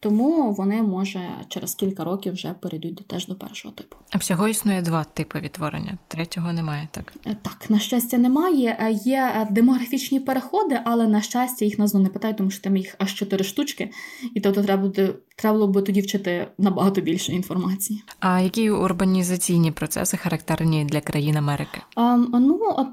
Тому 0.00 0.52
вони, 0.52 0.82
може, 0.82 1.28
через 1.48 1.74
кілька 1.74 2.04
років 2.04 2.32
вже 2.32 2.52
перейдуть 2.52 3.08
теж 3.08 3.26
до 3.26 3.34
першого 3.34 3.74
типу. 3.74 3.96
А 4.10 4.18
всього 4.18 4.48
існує 4.48 4.82
два 4.82 5.04
типи 5.04 5.40
відтворення, 5.40 5.98
третього 6.08 6.52
немає, 6.52 6.88
так? 6.90 7.12
Е, 7.26 7.36
так, 7.42 7.70
на 7.70 7.78
щастя, 7.78 8.18
немає. 8.18 8.76
Е, 8.80 8.92
є 8.92 9.32
е, 9.36 9.48
демографічні 9.50 10.20
переходи, 10.20 10.80
але 10.84 11.08
на 11.08 11.20
щастя 11.20 11.64
їх 11.64 11.78
назву 11.78 12.00
не 12.00 12.08
питають, 12.08 12.36
тому 12.36 12.50
що 12.50 12.62
там 12.62 12.76
їх 12.76 12.94
аж 12.98 13.14
чотири 13.14 13.44
штучки, 13.44 13.90
і 14.34 14.40
тобто 14.40 14.62
треба 14.62 14.82
буде 14.82 15.14
треба 15.36 15.58
було 15.58 15.72
б 15.72 15.84
тоді 15.84 16.00
вчити 16.00 16.46
набагато 16.58 17.00
більше 17.00 17.32
інформації. 17.32 18.02
А 18.20 18.40
які 18.40 18.70
урбанізаційні 18.70 19.72
процеси 19.72 20.16
характерні 20.16 20.84
для 20.84 21.00
країн 21.00 21.36
Америки? 21.36 21.80
А, 21.94 22.16
ну 22.16 22.60
от 22.76 22.88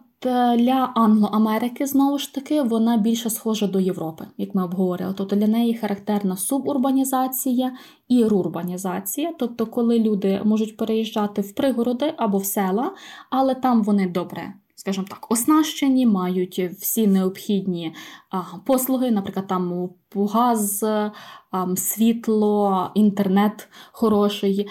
для 0.58 0.92
Англо-Америки, 0.96 1.86
знову 1.86 2.18
ж 2.18 2.34
таки, 2.34 2.62
вона 2.62 2.98
більше 2.98 3.30
схожа 3.30 3.68
до 3.68 3.80
Європи, 3.80 4.26
як 4.38 4.56
ми 4.56 4.64
обговорили. 4.64 5.14
Тобто 5.18 5.36
для 5.36 5.48
неї 5.48 5.74
характерна 5.74 6.38
субурбанізація 6.38 7.72
і 8.08 8.24
рурбанізація, 8.24 9.34
тобто, 9.40 9.66
коли 9.66 10.00
люди 10.00 10.42
можуть 10.44 10.78
переїжджати 10.78 11.42
в 11.42 11.56
пригороди 11.56 12.14
або 12.18 12.38
в 12.38 12.46
села, 12.46 12.92
але 13.30 13.56
там 13.56 13.84
вони 13.84 14.08
добре 14.08 14.54
скажімо 14.82 15.08
так, 15.10 15.32
оснащені, 15.32 16.06
мають 16.06 16.60
всі 16.60 17.08
необхідні 17.08 17.94
послуги, 18.66 19.12
наприклад, 19.12 19.48
там 19.48 19.90
газ, 20.16 20.86
світло, 21.76 22.90
інтернет 22.94 23.70
хороший, 23.92 24.68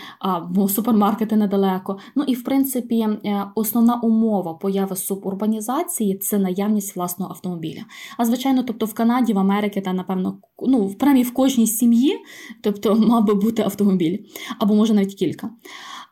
супермаркети 0.69 1.37
недалеко. 1.37 1.99
Ну 2.15 2.25
і 2.27 2.35
в 2.35 2.45
принципі, 2.45 3.01
е, 3.01 3.47
основна 3.55 4.01
умова 4.01 4.55
появи 4.55 4.97
субурбанізації 4.97 6.19
це 6.19 6.39
наявність 6.39 6.97
власного 6.97 7.31
автомобіля. 7.31 7.81
А 8.19 8.25
звичайно, 8.25 8.63
тобто 8.63 8.87
в 8.87 8.95
Канаді, 8.95 9.33
в 9.33 9.39
Америці 9.39 9.81
та, 9.81 9.93
напевно, 9.93 10.39
ну, 10.67 10.95
принаймні 10.99 11.23
в 11.23 11.35
кожній 11.35 11.67
сім'ї, 11.67 12.19
тобто 12.63 12.95
мав 12.95 13.25
би 13.25 13.35
бути 13.35 13.63
автомобіль, 13.63 14.19
або 14.59 14.75
може 14.75 14.95
навіть 14.95 15.15
кілька. 15.15 15.51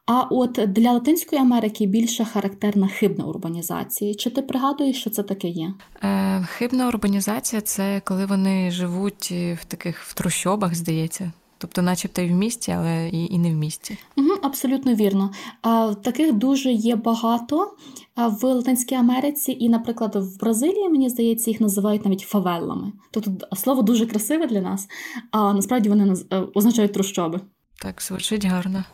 А 0.09 0.23
от 0.31 0.53
для 0.67 0.93
Латинської 0.93 1.43
Америки 1.43 1.87
більше 1.87 2.25
характерна 2.25 2.89
хибна 2.89 3.25
урбанізація. 3.25 4.15
Чи 4.15 4.31
ти 4.31 4.43
пригадуєш, 4.43 5.01
що 5.01 5.11
це 5.11 5.23
таке 5.23 5.49
є? 5.49 5.75
Е, 6.03 6.47
Хибна 6.49 6.89
урбанізація 6.89 7.63
це 7.63 8.03
коли 8.05 8.27
вони 8.27 8.71
живуть 8.71 9.31
в 9.31 9.65
таких 9.65 10.03
в 10.03 10.15
трущобах, 10.15 10.75
здається. 10.75 11.33
Тобто, 11.59 11.83
начебто 11.83 12.23
і 12.23 12.29
в 12.29 12.33
місті, 12.33 12.73
але 12.73 13.09
і 13.09 13.35
і 13.35 13.39
не 13.39 13.51
в 13.51 13.55
місті. 13.55 13.99
Угу, 14.17 14.29
Абсолютно 14.43 14.95
вірно. 14.95 15.31
А, 15.63 15.95
Таких 15.95 16.33
дуже 16.33 16.73
є 16.73 16.97
багато 16.97 17.75
в 18.17 18.45
Латинській 18.45 18.95
Америці, 18.95 19.57
і, 19.61 19.69
наприклад, 19.69 20.17
в 20.17 20.41
Бразилії, 20.41 20.89
мені 20.89 21.09
здається, 21.09 21.51
їх 21.51 21.61
називають 21.61 22.05
навіть 22.05 22.21
фавеллами. 22.21 22.93
Тобто 23.11 23.57
слово 23.57 23.83
дуже 23.83 24.07
красиве 24.07 24.47
для 24.47 24.61
нас, 24.61 24.89
а 25.31 25.53
насправді 25.53 25.89
вони 25.89 26.15
е, 26.33 26.43
означають 26.55 26.93
трущоби. 26.93 27.41
Так, 27.83 28.03
звучить 28.03 28.45
гарно. 28.45 28.85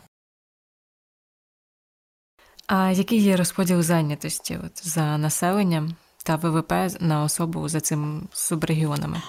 А 2.67 2.91
який 2.91 3.19
є 3.21 3.35
розподіл 3.37 3.81
зайнятості 3.81 4.59
от, 4.65 4.87
за 4.87 5.17
населенням 5.17 5.95
та 6.25 6.35
ВВП 6.35 6.73
на 6.99 7.23
особу 7.23 7.69
за 7.69 7.79
цим 7.79 8.27
субрегіонами? 8.31 9.21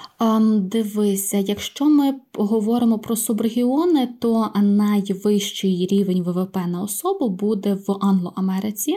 Дивися, 0.61 1.38
якщо 1.38 1.85
ми 1.85 2.15
говоримо 2.35 2.99
про 2.99 3.17
субрегіони, 3.17 4.09
то 4.21 4.50
найвищий 4.55 5.87
рівень 5.91 6.23
ВВП 6.23 6.57
на 6.67 6.83
особу 6.83 7.29
буде 7.29 7.75
в 7.75 7.93
Англо-Америці, 8.00 8.97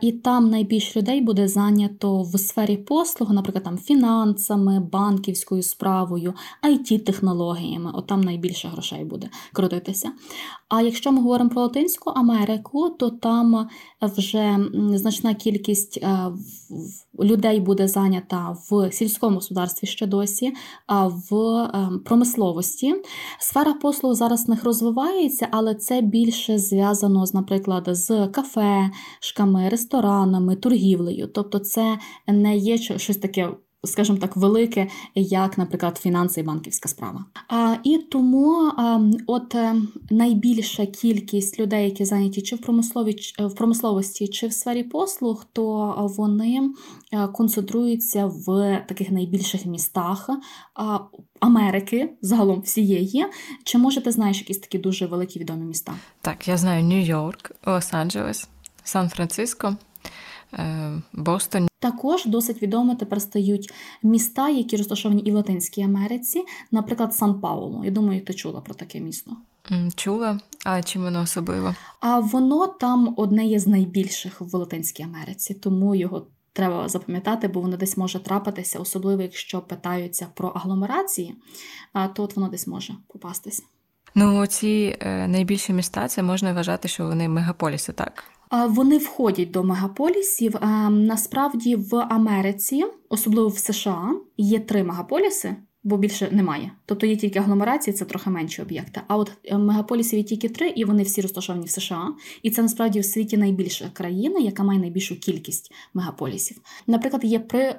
і 0.00 0.12
там 0.12 0.50
найбільше 0.50 1.00
людей 1.00 1.20
буде 1.20 1.48
зайнято 1.48 2.22
в 2.22 2.38
сфері 2.38 2.76
послуг, 2.76 3.32
наприклад, 3.32 3.64
там 3.64 3.78
фінансами, 3.78 4.80
банківською 4.80 5.62
справою, 5.62 6.34
it 6.64 7.04
технологіями 7.04 7.90
От 7.94 8.06
там 8.06 8.20
найбільше 8.20 8.68
грошей 8.68 9.04
буде 9.04 9.30
крутитися. 9.52 10.12
А 10.68 10.82
якщо 10.82 11.12
ми 11.12 11.20
говоримо 11.20 11.50
про 11.50 11.62
Латинську 11.62 12.10
Америку, 12.10 12.90
то 12.90 13.10
там 13.10 13.68
вже 14.00 14.58
значна 14.94 15.34
кількість 15.34 16.04
людей 17.20 17.60
буде 17.60 17.88
зайнята 17.88 18.56
в 18.70 18.92
сільському 18.92 19.34
господарстві 19.34 19.86
ще 19.86 20.06
досі, 20.06 20.52
а 20.86 21.06
в 21.06 21.34
ем, 21.74 22.02
промисловості. 22.04 22.94
Сфера 23.38 23.74
послуг 23.74 24.14
зараз 24.14 24.48
них 24.48 24.64
розвивається, 24.64 25.48
але 25.50 25.74
це 25.74 26.00
більше 26.00 26.58
зв'язано, 26.58 27.26
з, 27.26 27.34
наприклад, 27.34 27.84
з 27.88 28.28
кафешками, 28.28 29.68
ресторанами, 29.68 30.56
торгівлею. 30.56 31.28
Тобто, 31.34 31.58
це 31.58 31.98
не 32.26 32.56
є 32.56 32.78
щось 32.78 33.16
таке 33.16 33.50
скажімо 33.84 34.18
так, 34.18 34.36
велике, 34.36 34.88
як, 35.14 35.58
наприклад, 35.58 35.98
фінанси 35.98 36.40
і 36.40 36.44
банківська 36.44 36.88
справа. 36.88 37.24
А, 37.48 37.76
І 37.84 37.98
тому 37.98 38.72
от 39.26 39.54
е, 39.54 39.74
найбільша 40.10 40.86
кількість 40.86 41.60
людей, 41.60 41.84
які 41.84 42.04
зайняті 42.04 42.42
чи 42.42 42.56
в 42.56 42.60
промислові 42.60 43.16
в 43.38 43.54
промисловості, 43.54 44.28
чи 44.28 44.46
в 44.46 44.52
сфері 44.52 44.82
послуг, 44.82 45.44
то 45.52 45.94
вони 46.18 46.70
е, 47.12 47.28
концентруються 47.28 48.26
в 48.26 48.78
таких 48.88 49.10
найбільших 49.10 49.66
містах. 49.66 50.30
Америки 51.40 52.10
загалом 52.22 52.60
всієї. 52.60 53.26
Чи 53.64 53.78
може 53.78 54.00
ти 54.00 54.12
знаєш 54.12 54.38
якісь 54.38 54.58
такі 54.58 54.78
дуже 54.78 55.06
великі 55.06 55.40
відомі 55.40 55.64
міста? 55.64 55.94
Так, 56.20 56.48
я 56.48 56.56
знаю 56.56 56.84
Нью-Йорк, 56.84 57.50
Лос-Анджелес, 57.66 58.48
Сан-Франциско, 58.84 59.76
е, 60.52 60.92
Бостон. 61.12 61.69
Також 61.80 62.26
досить 62.26 62.62
відомо 62.62 62.94
тепер 62.94 63.22
стають 63.22 63.72
міста, 64.02 64.48
які 64.48 64.76
розташовані 64.76 65.22
і 65.22 65.32
в 65.32 65.34
Латинській 65.34 65.82
Америці, 65.82 66.44
наприклад, 66.70 67.14
Сан 67.14 67.40
Пауло. 67.40 67.84
Я 67.84 67.90
думаю, 67.90 68.20
ти 68.24 68.34
чула 68.34 68.60
про 68.60 68.74
таке 68.74 69.00
місто. 69.00 69.36
Чула, 69.94 70.40
а 70.64 70.82
чим 70.82 71.02
воно 71.02 71.22
особливо? 71.22 71.74
А 72.00 72.18
воно 72.18 72.66
там 72.66 73.14
одне 73.16 73.46
є 73.46 73.58
з 73.58 73.66
найбільших 73.66 74.40
в 74.40 74.54
Латинській 74.56 75.02
Америці, 75.02 75.54
тому 75.54 75.94
його 75.94 76.26
треба 76.52 76.88
запам'ятати, 76.88 77.48
бо 77.48 77.60
воно 77.60 77.76
десь 77.76 77.96
може 77.96 78.18
трапитися, 78.18 78.78
особливо 78.78 79.22
якщо 79.22 79.60
питаються 79.60 80.26
про 80.34 80.48
агломерації, 80.48 81.34
то 82.14 82.22
от 82.22 82.36
воно 82.36 82.48
десь 82.48 82.66
може 82.66 82.94
попастися. 83.06 83.62
Ну, 84.14 84.46
ці 84.46 84.96
е, 85.00 85.28
найбільші 85.28 85.72
міста 85.72 86.08
це 86.08 86.22
можна 86.22 86.52
вважати, 86.52 86.88
що 86.88 87.06
вони 87.06 87.28
мегаполіси, 87.28 87.92
так? 87.92 88.24
Вони 88.68 88.98
входять 88.98 89.50
до 89.50 89.64
мегаполісів. 89.64 90.56
Насправді 90.90 91.76
в 91.76 91.96
Америці, 91.96 92.84
особливо 93.08 93.48
в 93.48 93.58
США, 93.58 94.14
є 94.36 94.60
три 94.60 94.84
мегаполіси 94.84 95.56
бо 95.82 95.96
більше 95.96 96.28
немає. 96.32 96.72
Тобто 96.86 97.06
є 97.06 97.16
тільки 97.16 97.38
агломерації, 97.38 97.94
це 97.94 98.04
трохи 98.04 98.30
менші 98.30 98.62
об'єкти. 98.62 99.00
А 99.08 99.16
от 99.16 99.32
е, 99.44 99.58
мегаполісів 99.58 100.18
є 100.18 100.24
тільки 100.24 100.48
три, 100.48 100.68
і 100.68 100.84
вони 100.84 101.02
всі 101.02 101.20
розташовані 101.20 101.66
в 101.66 101.70
США. 101.70 102.14
І 102.42 102.50
це 102.50 102.62
насправді 102.62 103.00
в 103.00 103.04
світі 103.04 103.36
найбільша 103.36 103.90
країна, 103.92 104.40
яка 104.40 104.62
має 104.62 104.80
найбільшу 104.80 105.20
кількість 105.20 105.72
мегаполісів. 105.94 106.60
Наприклад, 106.86 107.24
є 107.24 107.38
при 107.38 107.76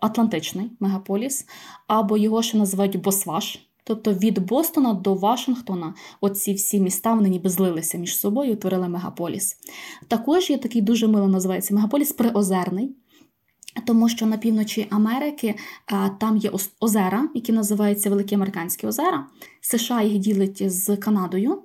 Атлантичний 0.00 0.70
мегаполіс, 0.80 1.46
або 1.86 2.16
його 2.16 2.42
ще 2.42 2.58
називають 2.58 2.96
Босваш. 2.96 3.71
Тобто 3.84 4.12
від 4.12 4.38
Бостона 4.38 4.92
до 4.94 5.14
Вашингтона, 5.14 5.94
оці 6.20 6.54
всі 6.54 6.80
міста 6.80 7.14
вони 7.14 7.28
ніби 7.28 7.50
злилися 7.50 7.98
між 7.98 8.16
собою, 8.16 8.52
утворили 8.52 8.88
мегаполіс. 8.88 9.56
Також 10.08 10.50
є 10.50 10.58
такий 10.58 10.82
дуже 10.82 11.08
мило 11.08 11.28
називається 11.28 11.74
мегаполіс 11.74 12.12
Приозерний. 12.12 12.96
Тому 13.86 14.08
що 14.08 14.26
на 14.26 14.36
півночі 14.36 14.86
Америки 14.90 15.54
а, 15.86 16.08
там 16.08 16.36
є 16.36 16.50
озера, 16.80 17.28
які 17.34 17.52
називаються 17.52 18.10
Великі 18.10 18.34
Американські 18.34 18.86
озера. 18.86 19.26
США 19.60 20.02
їх 20.02 20.18
ділить 20.18 20.72
з 20.72 20.96
Канадою, 20.96 21.62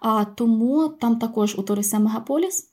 а, 0.00 0.24
тому 0.24 0.88
там 0.88 1.18
також 1.18 1.58
утворився 1.58 1.98
мегаполіс. 1.98 2.70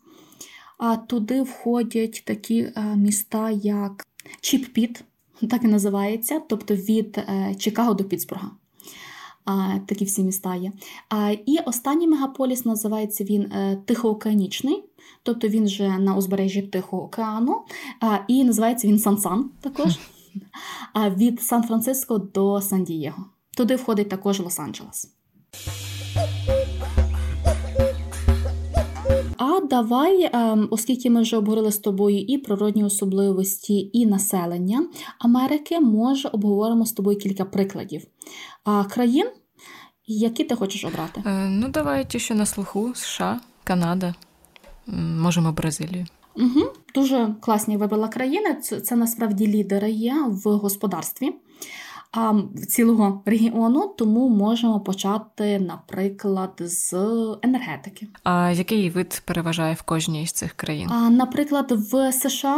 А 0.77 0.97
туди 0.97 1.41
входять 1.41 2.23
такі 2.25 2.71
а, 2.75 2.81
міста, 2.81 3.51
як 3.51 4.07
Чіп-Піт, 4.41 5.01
так 5.49 5.63
і 5.63 5.67
називається, 5.67 6.41
тобто 6.49 6.75
від 6.75 7.17
е, 7.17 7.55
Чикаго 7.59 7.93
до 7.93 8.03
Пітсбурга. 8.03 8.51
Такі 9.85 10.05
всі 10.05 10.23
міста 10.23 10.55
є. 10.55 10.71
І 11.45 11.57
останній 11.65 12.07
мегаполіс 12.07 12.65
називається 12.65 13.23
він 13.23 13.41
е, 13.41 13.81
Тихоокеанічний. 13.85 14.83
Тобто 15.23 15.47
він 15.47 15.65
вже 15.65 15.97
на 15.97 16.15
узбережжі 16.15 16.61
Тихого 16.61 17.03
океану, 17.03 17.61
і 18.27 18.43
називається 18.43 18.87
він 18.87 18.99
Сан-Сан 18.99 19.49
також. 19.61 19.99
Від 21.17 21.41
Сан-Франциско 21.41 22.17
до 22.17 22.61
Сан-Дієго. 22.61 23.25
Туди 23.57 23.75
входить 23.75 24.09
також 24.09 24.39
Лос-Анджелес. 24.39 25.07
Давай, 29.71 30.29
ем, 30.33 30.67
оскільки 30.71 31.09
ми 31.09 31.21
вже 31.21 31.37
обговорили 31.37 31.71
з 31.71 31.77
тобою 31.77 32.19
і 32.19 32.37
природні 32.37 32.83
особливості, 32.83 33.89
і 33.93 34.05
населення 34.05 34.87
Америки, 35.19 35.79
може 35.79 36.29
обговоримо 36.29 36.85
з 36.85 36.91
тобою 36.91 37.17
кілька 37.17 37.45
прикладів 37.45 38.01
країн, 38.89 39.27
які 40.07 40.43
ти 40.43 40.55
хочеш 40.55 40.85
обрати? 40.85 41.23
Е, 41.25 41.47
ну, 41.49 41.69
давай 41.69 42.05
ті, 42.05 42.19
що 42.19 42.35
на 42.35 42.45
слуху: 42.45 42.91
США, 42.95 43.39
Канада 43.63 44.15
можемо 44.97 45.51
Бразилію. 45.51 46.05
Угу. 46.35 46.61
Дуже 46.95 47.35
класні 47.41 47.77
вибрала 47.77 48.07
країни. 48.07 48.55
Це, 48.61 48.81
це 48.81 48.95
насправді 48.95 49.47
лідери 49.47 49.91
є 49.91 50.15
в 50.27 50.49
господарстві 50.49 51.33
цілого 52.67 53.21
регіону, 53.25 53.95
тому 53.97 54.29
можемо 54.29 54.79
почати, 54.79 55.59
наприклад, 55.59 56.51
з 56.59 56.93
енергетики. 57.41 58.07
А 58.23 58.51
який 58.51 58.89
вид 58.89 59.21
переважає 59.25 59.73
в 59.73 59.81
кожній 59.81 60.27
з 60.27 60.31
цих 60.31 60.53
країн? 60.53 60.89
А, 60.91 61.09
Наприклад, 61.09 61.71
в 61.71 62.11
США 62.11 62.57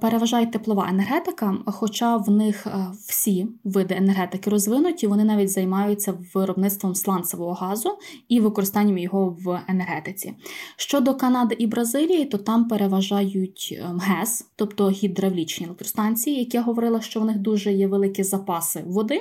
переважає 0.00 0.46
теплова 0.46 0.86
енергетика, 0.90 1.54
хоча 1.66 2.16
в 2.16 2.30
них 2.30 2.66
всі 3.08 3.46
види 3.64 3.94
енергетики 3.94 4.50
розвинуті, 4.50 5.06
вони 5.06 5.24
навіть 5.24 5.50
займаються 5.50 6.14
виробництвом 6.34 6.94
сланцевого 6.94 7.52
газу 7.52 7.98
і 8.28 8.40
використанням 8.40 8.98
його 8.98 9.36
в 9.44 9.60
енергетиці. 9.68 10.34
Щодо 10.76 11.14
Канади 11.14 11.56
і 11.58 11.66
Бразилії, 11.66 12.24
то 12.24 12.38
там 12.38 12.68
переважають 12.68 13.78
ем, 13.80 13.98
ГЕС, 13.98 14.46
тобто 14.56 14.90
гідравлічні 14.90 15.66
електростанції, 15.66 16.38
як 16.38 16.54
я 16.54 16.62
говорила, 16.62 17.00
що 17.00 17.20
в 17.20 17.24
них 17.24 17.38
дуже 17.38 17.72
є 17.72 17.86
великі 17.86 18.22
запаси 18.22 18.79
запаси 18.80 18.94
води, 18.94 19.20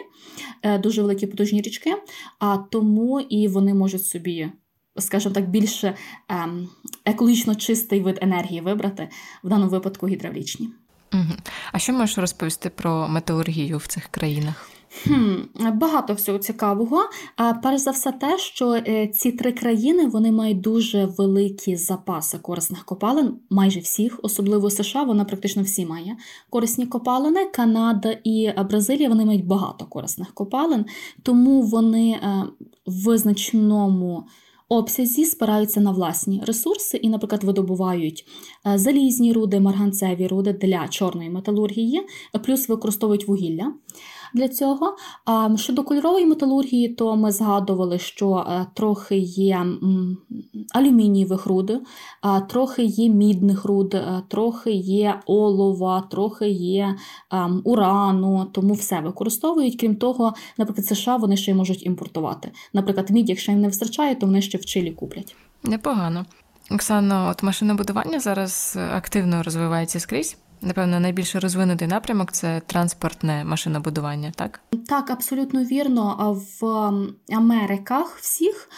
е, 0.63 0.77
дуже 0.77 1.01
великі 1.01 1.27
потужні 1.27 1.61
річки, 1.61 1.95
а 2.39 2.57
тому 2.57 3.19
і 3.19 3.47
вони 3.47 3.73
можуть 3.73 4.05
собі, 4.05 4.51
скажімо 4.97 5.35
так, 5.35 5.49
більше 5.49 5.95
ем, 6.29 6.69
екологічно 7.05 7.55
чистий 7.55 8.01
вид 8.01 8.19
енергії 8.21 8.61
вибрати, 8.61 9.09
в 9.43 9.49
даному 9.49 9.71
випадку 9.71 10.07
гідравлічні. 10.07 10.69
А 11.71 11.79
що 11.79 11.93
можеш 11.93 12.17
розповісти 12.17 12.69
про 12.69 13.07
металургію 13.07 13.77
в 13.77 13.87
цих 13.87 14.07
країнах? 14.07 14.69
Хм, 15.03 15.35
Багато 15.73 16.13
всього 16.13 16.37
цікавого. 16.37 17.01
А 17.35 17.53
перш 17.53 17.81
за 17.81 17.91
все, 17.91 18.11
те, 18.11 18.37
що 18.37 18.73
е, 18.73 19.07
ці 19.07 19.31
три 19.31 19.51
країни 19.51 20.07
вони 20.07 20.31
мають 20.31 20.61
дуже 20.61 21.05
великі 21.05 21.75
запаси 21.75 22.37
корисних 22.37 22.85
копалин, 22.85 23.35
майже 23.49 23.79
всіх, 23.79 24.19
особливо 24.23 24.69
США, 24.69 25.03
вона 25.03 25.25
практично 25.25 25.63
всі 25.63 25.85
має 25.85 26.17
корисні 26.49 26.85
копалини. 26.85 27.45
Канада 27.45 28.17
і 28.23 28.51
Бразилія 28.69 29.09
вони 29.09 29.25
мають 29.25 29.45
багато 29.45 29.85
корисних 29.85 30.33
копалин, 30.33 30.85
тому 31.23 31.61
вони 31.61 32.11
е, 32.11 32.43
в 32.87 33.17
значному. 33.17 34.23
Обсязі 34.71 35.25
спираються 35.25 35.81
на 35.81 35.91
власні 35.91 36.41
ресурси 36.45 36.97
і, 36.97 37.09
наприклад, 37.09 37.43
видобувають 37.43 38.25
е, 38.67 38.77
залізні 38.77 39.33
руди, 39.33 39.59
марганцеві 39.59 40.27
руди 40.27 40.53
для 40.53 40.87
чорної 40.87 41.29
металургії, 41.29 42.01
плюс 42.43 42.69
використовують 42.69 43.27
вугілля 43.27 43.73
для 44.33 44.49
цього. 44.49 44.95
Щодо 45.55 45.83
кольорової 45.83 46.25
металургії, 46.25 46.89
то 46.89 47.15
ми 47.15 47.31
згадували, 47.31 47.99
що 47.99 48.45
е, 48.49 48.65
трохи 48.73 49.17
є 49.17 49.65
алюмінієвих 50.73 51.45
руд, 51.45 51.81
трохи 52.49 52.83
є 52.83 53.09
мідних 53.09 53.65
руд, 53.65 53.93
е, 53.93 54.23
трохи 54.27 54.71
є 54.71 55.19
олова, 55.25 56.01
трохи 56.01 56.49
є 56.49 56.95
урану, 57.63 58.47
тому 58.51 58.73
все 58.73 58.99
використовують. 58.99 59.79
Крім 59.79 59.95
того, 59.95 60.33
наприклад, 60.57 60.85
США 60.85 61.15
вони 61.15 61.37
ще 61.37 61.51
й 61.51 61.53
можуть 61.53 61.85
імпортувати. 61.85 62.51
Наприклад, 62.73 63.09
мідь, 63.09 63.29
якщо 63.29 63.51
їм 63.51 63.61
не 63.61 63.67
вистачає, 63.67 64.15
то 64.15 64.25
вони 64.25 64.41
ще 64.41 64.57
в 64.57 64.65
Чилі 64.65 64.91
куплять. 64.91 65.35
Непогано. 65.63 66.25
Оксано, 66.71 67.29
от 67.31 67.43
машинобудування 67.43 68.19
зараз 68.19 68.77
активно 68.91 69.43
розвивається 69.43 69.99
скрізь. 69.99 70.37
Напевно, 70.61 70.99
найбільше 70.99 71.39
розвинутий 71.39 71.87
напрямок 71.87 72.31
це 72.31 72.61
транспортне 72.65 73.43
машинобудування, 73.43 74.31
так? 74.35 74.61
Так, 74.87 75.09
абсолютно 75.09 75.63
вірно. 75.63 76.37
В 76.61 76.65
Америках 77.35 78.17
всіх 78.17 78.69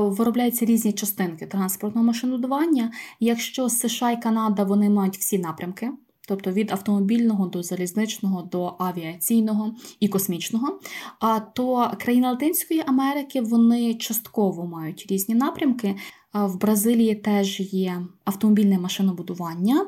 виробляються 0.00 0.64
різні 0.64 0.92
частинки 0.92 1.46
транспортного 1.46 2.06
машинобудування. 2.06 2.92
Якщо 3.20 3.68
США 3.68 4.10
і 4.10 4.22
Канада 4.22 4.64
вони 4.64 4.90
мають 4.90 5.18
всі 5.18 5.38
напрямки. 5.38 5.90
Тобто 6.28 6.52
від 6.52 6.70
автомобільного 6.70 7.46
до 7.46 7.62
залізничного 7.62 8.42
до 8.42 8.74
авіаційного 8.78 9.74
і 10.00 10.08
космічного. 10.08 10.80
А 11.20 11.40
то 11.40 11.90
країни 12.00 12.28
Латинської 12.28 12.82
Америки 12.86 13.40
вони 13.40 13.94
частково 13.94 14.66
мають 14.66 15.06
різні 15.10 15.34
напрямки. 15.34 15.96
В 16.34 16.58
Бразилії 16.58 17.14
теж 17.14 17.60
є 17.60 18.02
автомобільне 18.24 18.78
машинобудування, 18.78 19.86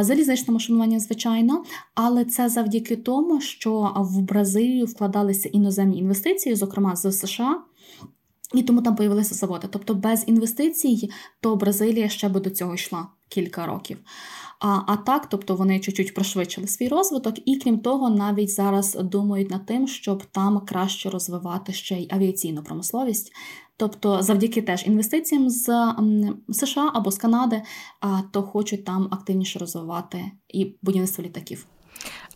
залізничне 0.00 0.54
машинування, 0.54 1.00
звичайно, 1.00 1.64
але 1.94 2.24
це 2.24 2.48
завдяки 2.48 2.96
тому, 2.96 3.40
що 3.40 3.92
в 3.96 4.20
Бразилію 4.20 4.86
вкладалися 4.86 5.48
іноземні 5.48 5.98
інвестиції, 5.98 6.54
зокрема 6.54 6.96
з 6.96 7.12
США. 7.12 7.62
І 8.54 8.62
тому 8.62 8.82
там 8.82 8.96
появилися 8.96 9.34
заводи. 9.34 9.68
Тобто 9.70 9.94
без 9.94 10.24
інвестицій, 10.26 11.10
то 11.40 11.56
Бразилія 11.56 12.08
ще 12.08 12.28
би 12.28 12.40
до 12.40 12.50
цього 12.50 12.74
йшла 12.74 13.06
кілька 13.28 13.66
років. 13.66 13.98
А 14.60 14.80
а 14.86 14.96
так, 14.96 15.28
тобто 15.28 15.56
вони 15.56 15.80
чуть-чуть 15.80 16.14
пришвидшили 16.14 16.66
свій 16.66 16.88
розвиток, 16.88 17.34
і 17.44 17.56
крім 17.56 17.78
того, 17.78 18.10
навіть 18.10 18.50
зараз 18.50 18.94
думають 18.94 19.50
над 19.50 19.66
тим, 19.66 19.88
щоб 19.88 20.24
там 20.24 20.60
краще 20.60 21.10
розвивати 21.10 21.72
ще 21.72 21.94
й 21.94 22.08
авіаційну 22.10 22.62
промисловість. 22.62 23.32
Тобто, 23.76 24.22
завдяки 24.22 24.62
теж 24.62 24.86
інвестиціям 24.86 25.50
з 25.50 25.94
США 26.50 26.90
або 26.94 27.10
з 27.10 27.18
Канади, 27.18 27.62
то 28.32 28.42
хочуть 28.42 28.84
там 28.84 29.08
активніше 29.10 29.58
розвивати 29.58 30.24
і 30.48 30.76
будівництво 30.82 31.24
літаків. 31.24 31.66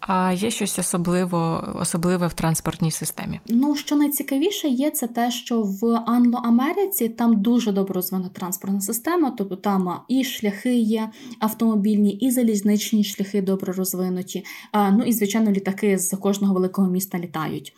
А 0.00 0.32
є 0.32 0.50
щось 0.50 0.78
особливо 0.78 1.64
особливе 1.74 2.26
в 2.26 2.32
транспортній 2.32 2.90
системі? 2.90 3.40
Ну 3.46 3.76
що 3.76 3.96
найцікавіше 3.96 4.68
є 4.68 4.90
це 4.90 5.06
те, 5.06 5.30
що 5.30 5.62
в 5.62 5.84
Англо-Америці 6.06 7.08
там 7.08 7.42
дуже 7.42 7.72
добре 7.72 7.94
розвинена 7.94 8.28
транспортна 8.28 8.80
система, 8.80 9.30
тобто 9.30 9.56
там 9.56 10.00
і 10.08 10.24
шляхи 10.24 10.78
є 10.78 11.10
автомобільні, 11.38 12.12
і 12.12 12.30
залізничні 12.30 13.04
шляхи 13.04 13.42
добре 13.42 13.72
розвинуті. 13.72 14.44
Ну 14.74 15.04
і 15.04 15.12
звичайно, 15.12 15.50
літаки 15.50 15.98
з 15.98 16.16
кожного 16.16 16.54
великого 16.54 16.90
міста 16.90 17.18
літають. 17.18 17.74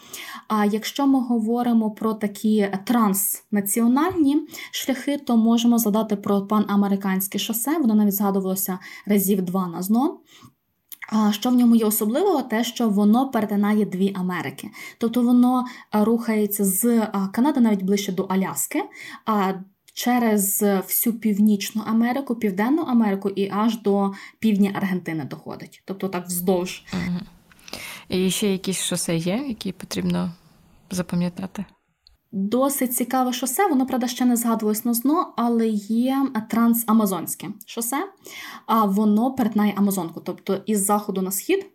А 0.48 0.64
якщо 0.64 1.06
ми 1.06 1.20
говоримо 1.20 1.90
про 1.90 2.14
такі 2.14 2.68
транснаціональні 2.84 4.36
шляхи, 4.72 5.18
то 5.18 5.36
можемо 5.36 5.78
згадати 5.78 6.16
про 6.16 6.46
панамериканське 6.46 7.38
шосе. 7.38 7.78
Воно 7.78 7.94
навіть 7.94 8.14
згадувалося 8.14 8.78
разів 9.06 9.42
два 9.42 9.68
на 9.68 9.82
зно. 9.82 10.18
Що 11.30 11.50
в 11.50 11.54
ньому 11.54 11.76
є 11.76 11.84
особливого, 11.84 12.42
те, 12.42 12.64
що 12.64 12.88
воно 12.88 13.30
перетинає 13.30 13.84
дві 13.84 14.12
Америки. 14.16 14.70
Тобто 14.98 15.22
воно 15.22 15.64
рухається 15.92 16.64
з 16.64 17.06
Канади 17.32 17.60
навіть 17.60 17.82
ближче 17.82 18.12
до 18.12 18.22
Аляски, 18.22 18.82
а 19.26 19.52
через 19.94 20.62
всю 20.62 21.18
Північну 21.18 21.82
Америку, 21.86 22.34
Південну 22.34 22.82
Америку 22.82 23.28
і 23.28 23.50
аж 23.50 23.82
до 23.82 24.12
півдня 24.38 24.70
Аргентини 24.74 25.24
доходить. 25.24 25.82
Тобто 25.84 26.08
так 26.08 26.26
вздовж. 26.26 26.84
Угу. 26.92 27.18
І 28.08 28.30
ще 28.30 28.52
якісь 28.52 28.82
шосе 28.82 29.16
є, 29.16 29.44
які 29.48 29.72
потрібно 29.72 30.32
запам'ятати? 30.90 31.64
Досить 32.32 32.94
цікаве 32.94 33.32
шосе, 33.32 33.68
воно, 33.68 33.86
правда, 33.86 34.06
ще 34.06 34.24
не 34.24 34.36
згадувалось 34.36 34.84
на 34.84 34.94
зно, 34.94 35.32
але 35.36 35.68
є 35.68 36.26
трансамазонське 36.50 37.48
шосе, 37.66 38.08
а 38.66 38.84
воно 38.84 39.34
перетинає 39.34 39.74
Амазонку, 39.76 40.20
тобто 40.20 40.58
із 40.66 40.84
заходу 40.84 41.22
на 41.22 41.30
схід 41.30 41.66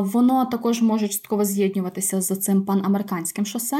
Воно 0.00 0.44
також 0.44 0.82
може 0.82 1.08
частково 1.08 1.44
з'єднуватися 1.44 2.20
з 2.20 2.36
цим 2.36 2.64
панамериканським 2.64 3.46
шосе. 3.46 3.76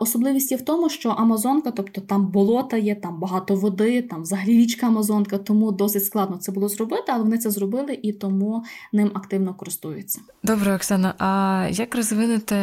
Особливість 0.00 0.50
є 0.50 0.56
в 0.56 0.62
тому, 0.62 0.88
що 0.88 1.08
Амазонка, 1.08 1.70
тобто 1.70 2.00
там 2.00 2.26
болота 2.26 2.76
є, 2.76 2.94
там 2.94 3.20
багато 3.20 3.54
води, 3.54 4.02
там 4.02 4.22
взагалі 4.22 4.50
річка 4.50 4.86
Амазонка, 4.86 5.38
тому 5.38 5.72
досить 5.72 6.04
складно 6.04 6.36
це 6.36 6.52
було 6.52 6.68
зробити, 6.68 7.04
але 7.08 7.22
вони 7.22 7.38
це 7.38 7.50
зробили 7.50 7.98
і 8.02 8.12
тому 8.12 8.64
ним 8.92 9.10
активно 9.14 9.54
користуються. 9.54 10.20
Добре, 10.42 10.74
Оксана. 10.74 11.14
А 11.18 11.66
як 11.70 11.94
розвинути 11.96 12.56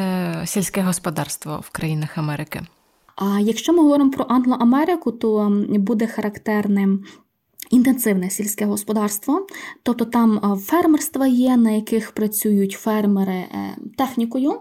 сільське 0.45 0.82
господарство 0.82 1.60
в 1.63 1.69
країнах 1.69 2.17
Америки? 2.17 2.62
А 3.15 3.39
якщо 3.39 3.73
ми 3.73 3.80
говоримо 3.80 4.12
про 4.12 4.26
Англо-Америку, 4.26 5.12
то 5.12 5.52
буде 5.69 6.08
характерним 6.08 7.04
Інтенсивне 7.73 8.29
сільське 8.29 8.65
господарство, 8.65 9.47
тобто 9.83 10.05
там 10.05 10.59
фермерства 10.65 11.27
є, 11.27 11.57
на 11.57 11.71
яких 11.71 12.12
працюють 12.12 12.71
фермери 12.71 13.33
е, 13.33 13.47
технікою, 13.97 14.59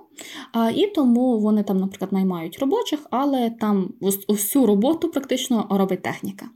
і 0.75 0.87
тому 0.87 1.39
вони 1.39 1.63
там, 1.63 1.79
наприклад, 1.79 2.13
наймають 2.13 2.59
робочих, 2.59 3.01
але 3.11 3.51
там 3.51 3.93
всю 4.29 4.67
роботу 4.67 5.09
практично 5.09 5.67
робить 5.71 6.03
техніка. 6.03 6.47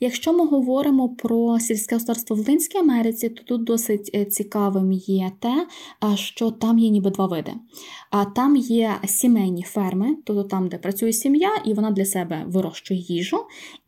Якщо 0.00 0.32
ми 0.32 0.46
говоримо 0.46 1.08
про 1.08 1.58
сільське 1.58 1.94
господарство 1.94 2.36
в 2.36 2.38
Латинській 2.38 2.78
Америці, 2.78 3.28
то 3.28 3.42
тут 3.42 3.64
досить 3.64 4.10
е, 4.14 4.24
цікавим 4.24 4.92
є 4.92 5.32
те, 5.40 5.66
що 6.14 6.50
там 6.50 6.78
є 6.78 6.88
ніби 6.88 7.10
два 7.10 7.26
види. 7.26 7.52
А 8.10 8.24
там 8.24 8.56
є 8.56 8.94
сімейні 9.06 9.62
ферми, 9.62 10.16
тобто 10.24 10.44
там, 10.44 10.68
де 10.68 10.78
працює 10.78 11.12
сім'я, 11.12 11.50
і 11.64 11.74
вона 11.74 11.90
для 11.90 12.04
себе 12.04 12.44
вирощує 12.46 13.00
їжу, 13.00 13.38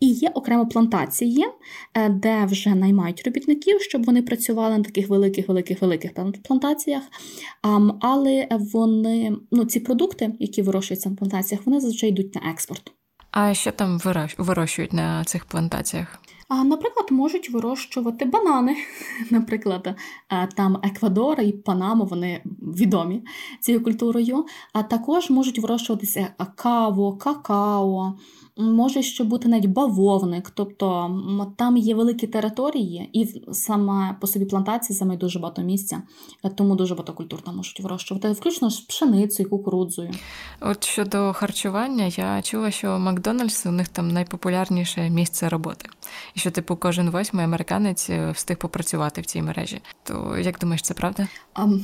і 0.01 0.07
є 0.07 0.31
окремо 0.35 0.67
плантації, 0.67 1.47
е, 1.95 2.09
де 2.09 2.45
вже 2.45 2.75
наймають 2.75 3.23
робітників, 3.27 3.81
щоб 3.83 4.07
вони 4.07 4.23
працювали 4.23 4.79
на 4.79 4.85
таких 4.85 5.09
великих, 5.09 5.49
великих, 5.49 5.83
великих 5.83 6.13
плантаціях. 6.43 7.03
Але 8.01 8.49
вони 8.51 9.10
ну, 9.51 9.65
ці 9.65 9.81
продукти, 9.81 10.35
які 10.39 10.63
вирощуються 10.63 11.11
на 11.11 11.17
плантаціях, 11.17 11.67
вони 11.67 11.81
зазвичай 11.81 12.09
йдуть 12.09 12.35
на 12.35 12.51
експорт. 12.51 12.93
А 13.31 13.55
що 13.55 13.73
там 13.73 14.01
вирощують 14.39 14.93
на 14.93 15.25
цих 15.25 15.45
плантаціях? 15.45 16.21
Наприклад, 16.51 17.07
можуть 17.11 17.51
вирощувати 17.51 18.25
банани. 18.25 18.77
Наприклад, 19.31 19.95
там 20.55 20.79
Еквадор 20.83 21.41
і 21.41 21.53
Панама, 21.53 22.05
вони 22.05 22.43
відомі 22.61 23.23
цією 23.61 23.85
культурою. 23.85 24.45
А 24.73 24.83
також 24.83 25.31
можуть 25.31 25.59
вирощуватися 25.59 26.29
каву, 26.57 27.19
какао, 27.21 28.15
може 28.61 29.03
ще 29.03 29.25
бути 29.25 29.49
навіть 29.49 29.67
бавовник, 29.67 30.51
тобто 30.51 31.11
там 31.57 31.77
є 31.77 31.95
великі 31.95 32.27
території, 32.27 33.11
і 33.13 33.43
саме 33.53 34.17
по 34.21 34.27
собі 34.27 34.45
плантації 34.45 34.97
займає 34.97 35.19
дуже 35.19 35.39
багато 35.39 35.63
місця, 35.63 36.03
тому 36.55 36.77
дуже 36.77 36.95
багато 36.95 37.13
культур 37.13 37.43
там 37.43 37.57
можуть 37.57 37.81
вирощувати, 37.81 38.31
включно 38.31 38.71
з 38.71 38.81
пшеницею, 38.81 39.51
кукурудзою. 39.51 40.11
От 40.61 40.85
щодо 40.85 41.33
харчування, 41.33 42.05
я 42.05 42.43
чула, 42.43 42.71
що 42.71 42.99
Макдональдс 42.99 43.67
у 43.67 43.71
них 43.71 43.89
там 43.89 44.09
найпопулярніше 44.09 45.11
місце 45.11 45.49
роботи, 45.49 45.89
що 46.41 46.51
типу 46.51 46.77
кожен 46.77 47.11
восьмий 47.11 47.45
американець 47.45 48.11
е, 48.11 48.31
встиг 48.31 48.57
попрацювати 48.57 49.21
в 49.21 49.27
цій 49.27 49.43
мережі. 49.43 49.81
То 50.03 50.39
як 50.39 50.59
думаєш, 50.59 50.83
це 50.83 50.95
правда? 50.95 51.29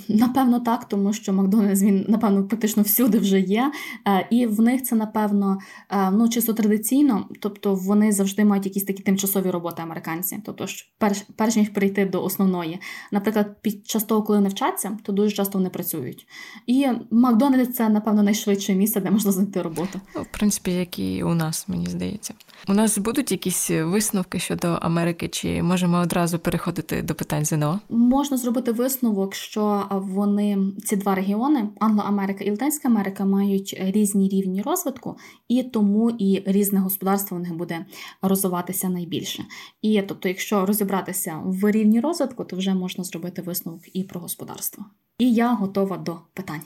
Напевно, 0.09 0.61
так, 0.61 0.85
тому 0.89 1.13
що 1.13 1.33
Макдональдс 1.33 1.83
він 1.83 2.05
напевно 2.09 2.45
практично 2.45 2.83
всюди 2.83 3.19
вже 3.19 3.41
є, 3.41 3.73
е, 4.09 4.27
і 4.31 4.47
в 4.47 4.61
них 4.61 4.83
це 4.83 4.97
напевно 4.97 5.59
е, 5.91 6.11
ну 6.11 6.29
чисто 6.29 6.53
традиційно, 6.53 7.29
тобто 7.41 7.75
вони 7.75 8.13
завжди 8.13 8.45
мають 8.45 8.67
якісь 8.67 8.85
такі 8.85 9.03
тимчасові 9.03 9.51
роботи 9.51 9.83
американці. 9.83 10.39
Тобто, 10.47 10.67
перш, 10.99 11.27
перш 11.37 11.57
ніж 11.57 11.69
перейти 11.69 12.05
до 12.07 12.25
основної. 12.25 12.81
Наприклад, 13.13 13.57
під 13.63 13.89
час 13.89 14.05
того, 14.05 14.23
коли 14.23 14.41
навчаться, 14.41 14.99
то 15.03 15.13
дуже 15.13 15.37
часто 15.37 15.59
вони 15.59 15.71
працюють. 15.71 16.27
І 16.67 16.87
Макдональдс 17.11 17.77
це, 17.77 17.89
напевно, 17.89 18.23
найшвидше 18.23 18.75
місце, 18.75 19.01
де 19.01 19.11
можна 19.11 19.33
знайти 19.33 19.63
роботу. 19.63 20.01
Ну, 20.15 20.23
в 20.23 20.27
принципі, 20.27 20.71
як 20.71 20.99
і 20.99 21.23
у 21.23 21.35
нас, 21.35 21.69
мені 21.69 21.87
здається. 21.87 22.35
У 22.69 22.75
нас 22.75 22.99
будуть 22.99 23.33
якісь 23.33 23.71
висновки 23.71 24.39
щодо 24.39 24.69
Америки, 24.69 25.29
чи 25.29 25.63
можемо 25.63 25.99
одразу 25.99 26.39
переходити 26.39 27.03
до 27.03 27.15
питань 27.15 27.45
ЗНО? 27.45 27.81
Можна 27.89 28.37
зробити 28.37 28.73
висновок, 28.73 29.35
що 29.35 29.87
вони 29.91 30.59
ці 30.85 30.97
два 30.97 31.15
регіони 31.15 31.69
Англо-Америка 31.81 32.45
і 32.45 32.51
Латинська 32.51 32.89
Америка 32.89 33.25
мають 33.25 33.77
різні 33.81 34.29
рівні 34.29 34.63
розвитку, 34.63 35.17
і 35.49 35.63
тому 35.63 36.11
і 36.11 36.43
різне 36.47 36.81
господарство 36.81 37.37
в 37.37 37.41
них 37.41 37.55
буде 37.55 37.87
розвиватися 38.23 38.89
найбільше. 38.89 39.45
І 39.83 40.03
тобто, 40.03 40.29
якщо 40.29 40.67
розібратися 40.67 41.41
в 41.45 41.71
рівні 41.71 42.01
розвитку, 42.01 42.45
то 42.45 42.57
вже 42.57 42.75
можна 42.75 43.05
зробити 43.05 43.43
висновок 43.43 43.81
і 43.93 44.03
про 44.03 44.21
господарство. 44.21 44.85
І 45.19 45.35
я 45.35 45.55
готова 45.55 45.97
до 45.97 46.19
питань. 46.35 46.63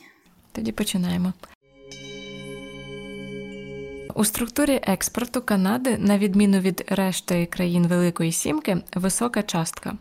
Тоді 0.53 0.72
починаємо. 0.72 1.33
У 4.14 4.25
структурі 4.25 4.81
експорту 4.83 5.42
Канади, 5.42 5.99
на 5.99 6.18
відміну 6.18 6.59
від 6.59 6.85
решти 6.88 7.46
країн 7.46 7.87
Великої 7.87 8.33
Сімки, 8.33 8.83
висока 8.94 9.42
частка 9.42 9.96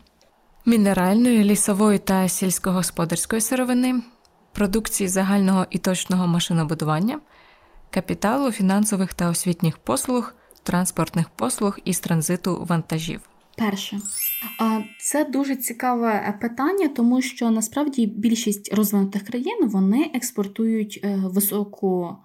мінеральної, 0.66 1.44
лісової 1.44 1.98
та 1.98 2.28
сільськогосподарської 2.28 3.40
сировини, 3.40 4.02
продукції 4.52 5.08
загального 5.08 5.66
і 5.70 5.78
точного 5.78 6.26
машинобудування, 6.26 7.20
капіталу, 7.90 8.52
фінансових 8.52 9.14
та 9.14 9.30
освітніх 9.30 9.78
послуг, 9.78 10.34
транспортних 10.62 11.28
послуг 11.28 11.78
із 11.84 12.00
транзиту 12.00 12.66
вантажів. 12.68 13.20
Перше, 13.56 14.00
це 15.00 15.24
дуже 15.24 15.56
цікаве 15.56 16.38
питання, 16.40 16.88
тому 16.88 17.22
що 17.22 17.50
насправді 17.50 18.06
більшість 18.06 18.74
розвинутих 18.74 19.22
країн 19.24 19.58
вони 19.62 20.10
експортують 20.14 21.00
е, 21.04 21.16
високу 21.24 22.16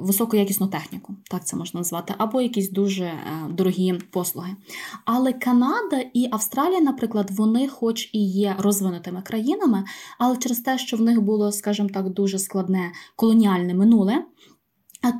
високоякісну 0.00 0.66
техніку, 0.66 1.14
так 1.30 1.46
це 1.46 1.56
можна 1.56 1.80
назвати, 1.80 2.14
або 2.18 2.40
якісь 2.40 2.70
дуже 2.70 3.04
е, 3.04 3.20
дорогі 3.50 3.94
послуги. 4.10 4.56
Але 5.04 5.32
Канада 5.32 6.04
і 6.14 6.28
Австралія, 6.32 6.80
наприклад, 6.80 7.30
вони, 7.30 7.68
хоч 7.68 8.10
і 8.12 8.30
є 8.30 8.56
розвинутими 8.58 9.22
країнами, 9.22 9.84
але 10.18 10.36
через 10.36 10.58
те, 10.58 10.78
що 10.78 10.96
в 10.96 11.00
них 11.00 11.20
було, 11.20 11.52
скажімо 11.52 11.88
так, 11.94 12.08
дуже 12.08 12.38
складне 12.38 12.92
колоніальне 13.16 13.74
минуле. 13.74 14.24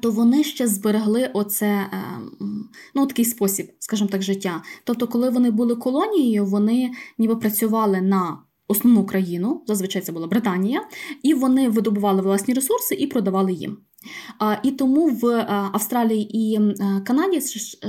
То 0.02 0.10
вони 0.10 0.44
ще 0.44 0.66
зберегли 0.66 1.30
оце 1.34 1.66
е, 1.66 2.04
ну, 2.94 3.06
такий 3.06 3.24
спосіб, 3.24 3.70
скажімо 3.78 4.10
так, 4.10 4.22
життя. 4.22 4.62
Тобто, 4.84 5.08
коли 5.08 5.30
вони 5.30 5.50
були 5.50 5.76
колонією, 5.76 6.46
вони 6.46 6.90
ніби 7.18 7.36
працювали 7.36 8.00
на 8.00 8.38
основну 8.68 9.06
країну, 9.06 9.62
зазвичай 9.66 10.02
це 10.02 10.12
була 10.12 10.26
Британія, 10.26 10.82
і 11.22 11.34
вони 11.34 11.68
видобували 11.68 12.22
власні 12.22 12.54
ресурси 12.54 12.94
і 12.94 13.06
продавали 13.06 13.52
їм. 13.52 13.78
І 14.62 14.70
тому 14.70 15.06
в 15.08 15.26
е, 15.26 15.46
Австралії 15.48 16.38
і 16.38 16.60
е, 16.60 16.74
Канаді 17.06 17.40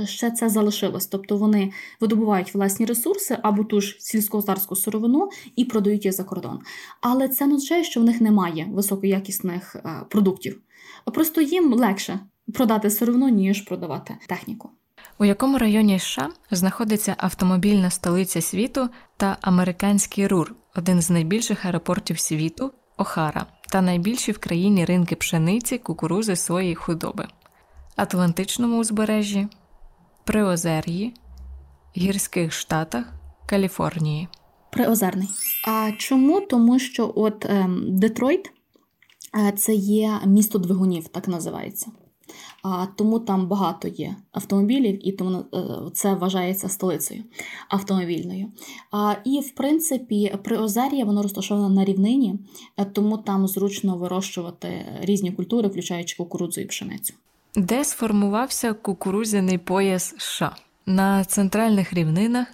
ще 0.04 0.30
це 0.30 0.48
залишилось. 0.48 1.06
Тобто 1.06 1.36
вони 1.36 1.72
видобувають 2.00 2.54
власні 2.54 2.86
ресурси 2.86 3.38
або 3.42 3.64
ту 3.64 3.80
ж 3.80 3.96
сільськогосподарську 3.98 4.76
сировину 4.76 5.28
і 5.56 5.64
продають 5.64 6.04
її 6.04 6.12
за 6.12 6.24
кордон. 6.24 6.58
Але 7.00 7.28
це 7.28 7.46
не 7.46 7.54
означає, 7.54 7.84
що 7.84 8.00
в 8.00 8.04
них 8.04 8.20
немає 8.20 8.68
високоякісних 8.72 9.76
е, 9.76 10.06
продуктів. 10.10 10.60
Просто 11.14 11.40
їм 11.40 11.72
легше 11.72 12.20
продати 12.54 12.90
сировину, 12.90 13.28
ніж 13.28 13.60
продавати 13.60 14.16
техніку. 14.28 14.70
У 15.18 15.24
якому 15.24 15.58
районі 15.58 15.98
США 15.98 16.30
знаходиться 16.50 17.14
автомобільна 17.18 17.90
столиця 17.90 18.40
світу 18.40 18.88
та 19.16 19.38
американський 19.40 20.26
РУР, 20.26 20.54
один 20.76 21.02
з 21.02 21.10
найбільших 21.10 21.64
аеропортів 21.64 22.18
світу 22.18 22.72
Охара, 22.96 23.46
та 23.72 23.82
найбільші 23.82 24.32
в 24.32 24.38
країні 24.38 24.84
ринки 24.84 25.16
пшениці, 25.16 25.78
кукурузи, 25.78 26.36
і 26.60 26.74
худоби, 26.74 27.28
Атлантичному 27.96 28.78
узбережжі, 28.78 29.48
Приозер'ї, 30.24 31.14
Гірських 31.96 32.52
Штатах, 32.52 33.04
Каліфорнії. 33.46 34.28
Приозерний. 34.70 35.28
А 35.68 35.92
чому? 35.98 36.40
Тому 36.40 36.78
що 36.78 37.12
от 37.16 37.46
ем, 37.48 37.84
Детройт 37.88 38.52
е, 39.48 39.52
це 39.52 39.74
є 39.74 40.20
місто 40.26 40.58
двигунів, 40.58 41.08
так 41.08 41.28
називається. 41.28 41.90
Тому 42.96 43.18
там 43.18 43.46
багато 43.46 43.88
є 43.88 44.16
автомобілів, 44.32 45.08
і 45.08 45.12
тому 45.12 45.44
е, 45.54 45.58
це 45.92 46.14
вважається 46.14 46.68
столицею 46.68 47.24
автомобільною. 47.68 48.46
І, 49.24 49.40
в 49.40 49.50
принципі, 49.50 50.36
Приозер'я 50.44 51.04
воно 51.04 51.22
розташоване 51.22 51.74
на 51.74 51.84
рівнині, 51.84 52.38
е, 52.76 52.84
тому 52.84 53.18
там 53.18 53.48
зручно 53.48 53.96
вирощувати 53.96 54.86
різні 55.00 55.32
культури, 55.32 55.68
включаючи 55.68 56.16
кукурудзу 56.16 56.60
і 56.60 56.64
пшеницю. 56.64 57.14
Де 57.56 57.84
сформувався 57.84 58.72
кукурудзяний 58.72 59.58
пояс 59.58 60.14
США? 60.18 60.56
На 60.86 61.24
центральних 61.24 61.92
рівнинах, 61.92 62.46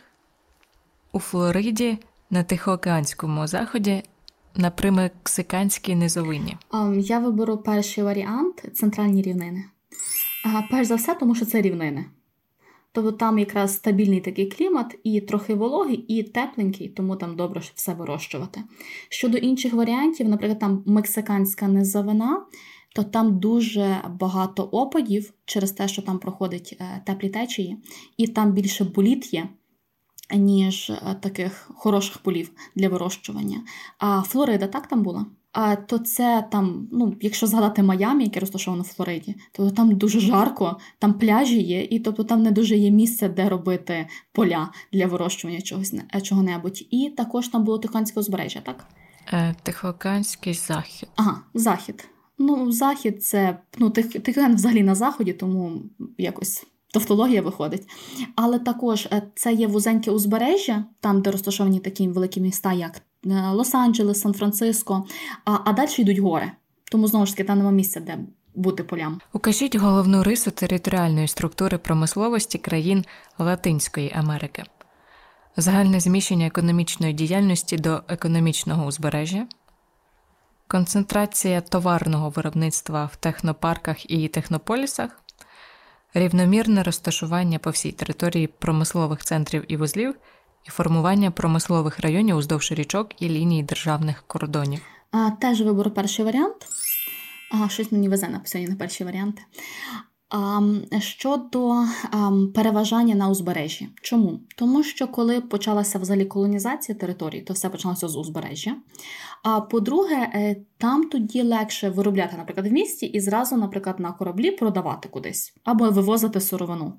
у 1.12 1.18
Флориді, 1.18 1.98
на 2.30 2.42
Тихоокеанському 2.42 3.46
заході, 3.46 4.02
на 4.56 4.70
примексиканській 4.70 5.94
низовині. 5.94 6.56
Um, 6.70 6.98
я 6.98 7.18
виберу 7.18 7.58
перший 7.58 8.04
варіант 8.04 8.64
центральні 8.74 9.22
рівнини. 9.22 9.64
Перш 10.70 10.88
за 10.88 10.94
все, 10.94 11.14
тому 11.14 11.34
що 11.34 11.46
це 11.46 11.62
рівнини. 11.62 12.04
Тобто 12.92 13.12
там 13.12 13.38
якраз 13.38 13.74
стабільний 13.74 14.20
такий 14.20 14.46
клімат, 14.46 14.98
і 15.04 15.20
трохи 15.20 15.54
вологий, 15.54 15.96
і 15.96 16.22
тепленький, 16.22 16.88
тому 16.88 17.16
там 17.16 17.36
добре 17.36 17.62
все 17.74 17.94
вирощувати. 17.94 18.62
Щодо 19.08 19.38
інших 19.38 19.72
варіантів, 19.72 20.28
наприклад, 20.28 20.58
там 20.58 20.82
мексиканська 20.86 21.68
низовина, 21.68 22.42
то 22.94 23.02
там 23.02 23.38
дуже 23.38 23.96
багато 24.20 24.62
опадів 24.62 25.32
через 25.44 25.72
те, 25.72 25.88
що 25.88 26.02
там 26.02 26.18
проходять 26.18 26.76
е, 26.80 27.02
теплі 27.06 27.28
течії, 27.28 27.76
і 28.16 28.26
там 28.26 28.52
більше 28.52 28.84
боліт 28.84 29.34
є, 29.34 29.48
ніж 30.32 30.90
е, 30.90 31.16
таких 31.20 31.70
хороших 31.74 32.18
полів 32.18 32.50
для 32.76 32.88
вирощування. 32.88 33.60
А 33.98 34.22
Флорида 34.22 34.66
так 34.66 34.86
там 34.86 35.02
була? 35.02 35.26
А 35.52 35.76
то 35.76 35.98
це 35.98 36.44
там, 36.50 36.88
ну 36.92 37.16
якщо 37.20 37.46
згадати 37.46 37.82
Майамі, 37.82 38.24
яке 38.24 38.40
розташовано 38.40 38.82
в 38.82 38.86
Флориді, 38.86 39.36
то 39.52 39.70
там 39.70 39.96
дуже 39.96 40.20
жарко, 40.20 40.78
там 40.98 41.14
пляжі 41.14 41.62
є, 41.62 41.82
і 41.82 41.98
тобто 41.98 42.24
там 42.24 42.42
не 42.42 42.50
дуже 42.50 42.76
є 42.76 42.90
місце, 42.90 43.28
де 43.28 43.48
робити 43.48 44.08
поля 44.32 44.68
для 44.92 45.06
вирощування 45.06 45.60
чогось 45.60 45.94
е, 46.14 46.20
чого-небудь. 46.20 46.86
І 46.90 47.10
також 47.16 47.48
там 47.48 47.64
було 47.64 47.78
Тихоокеанське 47.78 48.20
узбережжя, 48.20 48.60
так? 48.60 48.86
Е, 49.32 49.54
Тихоокеанський 49.62 50.54
захід. 50.54 51.08
Ага, 51.16 51.40
захід. 51.54 52.08
Ну, 52.38 52.72
захід 52.72 53.24
це 53.24 53.58
ну, 53.78 53.90
Тихоокеан 53.90 54.54
взагалі 54.54 54.82
на 54.82 54.94
заході, 54.94 55.32
тому 55.32 55.82
якось. 56.18 56.66
Тавтологія 56.92 57.42
виходить. 57.42 57.88
Але 58.36 58.58
також 58.58 59.08
е, 59.12 59.22
це 59.34 59.52
є 59.52 59.66
вузеньке 59.66 60.10
узбережжя, 60.10 60.84
там, 61.00 61.22
де 61.22 61.30
розташовані 61.30 61.80
такі 61.80 62.08
великі 62.08 62.40
міста, 62.40 62.72
як 62.72 62.96
е, 62.96 63.28
Лос-Анджелес, 63.28 64.14
Сан-Франциско, 64.14 65.06
а 65.44 65.58
а 65.64 65.72
далі 65.72 65.90
йдуть 65.98 66.18
гори. 66.18 66.52
Тому 66.90 67.06
знову 67.06 67.26
ж 67.26 67.32
таки 67.32 67.44
там 67.44 67.58
нема 67.58 67.70
місця, 67.70 68.00
де 68.00 68.18
бути 68.54 68.84
полям. 68.84 69.20
Укажіть 69.32 69.76
головну 69.76 70.22
рису 70.22 70.50
територіальної 70.50 71.28
структури 71.28 71.78
промисловості 71.78 72.58
країн 72.58 73.04
Латинської 73.38 74.12
Америки, 74.14 74.64
загальне 75.56 76.00
зміщення 76.00 76.46
економічної 76.46 77.12
діяльності 77.12 77.76
до 77.76 78.02
економічного 78.08 78.86
узбережжя, 78.86 79.46
концентрація 80.66 81.60
товарного 81.60 82.30
виробництва 82.30 83.10
в 83.12 83.16
технопарках 83.16 84.10
і 84.10 84.28
технополісах 84.28 85.21
рівномірне 86.14 86.82
розташування 86.82 87.58
по 87.58 87.70
всій 87.70 87.92
території 87.92 88.46
промислових 88.46 89.24
центрів 89.24 89.64
і 89.68 89.76
вузлів 89.76 90.14
і 90.66 90.70
формування 90.70 91.30
промислових 91.30 92.00
районів 92.00 92.36
уздовж 92.36 92.72
річок 92.72 93.22
і 93.22 93.28
ліній 93.28 93.62
державних 93.62 94.24
кордонів. 94.26 94.80
А, 95.10 95.30
Теж 95.30 95.60
виберу 95.60 95.90
перший 95.90 96.24
варіант. 96.24 96.66
А, 97.50 97.68
Щось 97.68 97.92
мені 97.92 98.08
везе 98.08 98.28
на 98.28 98.60
на 98.68 98.76
перші 98.76 99.04
варіанти. 99.04 99.42
Щодо 100.98 101.84
переважання 102.54 103.14
на 103.14 103.28
узбережжі. 103.28 103.88
Чому? 104.02 104.40
Тому 104.56 104.82
що 104.82 105.08
коли 105.08 105.40
почалася 105.40 105.98
взагалі 105.98 106.24
колонізація 106.24 106.98
території, 106.98 107.42
то 107.42 107.54
все 107.54 107.68
почалося 107.68 108.08
з 108.08 108.16
узбережжя. 108.16 108.76
А 109.42 109.60
по-друге, 109.60 110.30
е, 110.34 110.56
там 110.78 111.04
тоді 111.04 111.42
легше 111.42 111.90
виробляти, 111.90 112.36
наприклад, 112.36 112.66
в 112.66 112.72
місті 112.72 113.06
і 113.06 113.20
зразу, 113.20 113.56
наприклад, 113.56 114.00
на 114.00 114.12
кораблі 114.12 114.50
продавати 114.50 115.08
кудись 115.08 115.54
або 115.64 115.90
вивозити 115.90 116.40
сировину. 116.40 116.92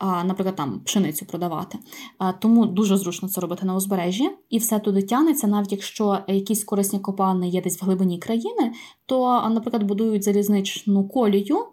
Наприклад, 0.00 0.56
там 0.56 0.80
пшеницю 0.80 1.26
продавати. 1.26 1.78
Тому 2.40 2.66
дуже 2.66 2.96
зручно 2.96 3.28
це 3.28 3.40
робити 3.40 3.66
на 3.66 3.76
узбережжі, 3.76 4.30
і 4.50 4.58
все 4.58 4.78
туди 4.78 5.02
тягнеться, 5.02 5.46
навіть 5.46 5.72
якщо 5.72 6.18
якісь 6.28 6.64
корисні 6.64 6.98
копалини 6.98 7.48
є 7.48 7.62
десь 7.62 7.82
в 7.82 7.84
глибині 7.84 8.18
країни, 8.18 8.72
то, 9.06 9.48
наприклад, 9.50 9.82
будують 9.82 10.24
залізничну 10.24 11.08
колію, 11.08 11.66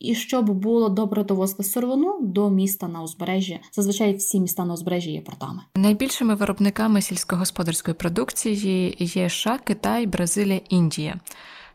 і 0.00 0.14
щоб 0.14 0.50
було 0.50 0.88
добре 0.88 1.24
довозити 1.24 1.62
сировину 1.62 2.18
до 2.22 2.50
міста 2.50 2.88
на 2.88 3.02
узбережжі. 3.02 3.60
Зазвичай 3.72 4.14
всі 4.14 4.40
міста 4.40 4.64
на 4.64 4.74
узбережжі 4.74 5.10
є 5.10 5.20
портами. 5.20 5.62
Найбільшими 5.76 6.34
виробниками 6.34 7.02
сільськогосподарської 7.02 7.94
продукції 7.94 8.96
є 8.98 9.30
США, 9.30 9.58
Китай, 9.64 10.06
Бразилія, 10.06 10.60
Індія, 10.68 11.20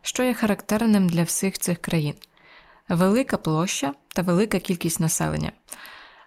що 0.01 0.23
є 0.23 0.33
характерним 0.33 1.09
для 1.09 1.23
всіх 1.23 1.57
цих 1.59 1.77
країн: 1.77 2.13
велика 2.89 3.37
площа 3.37 3.93
та 4.07 4.21
велика 4.21 4.59
кількість 4.59 4.99
населення, 4.99 5.51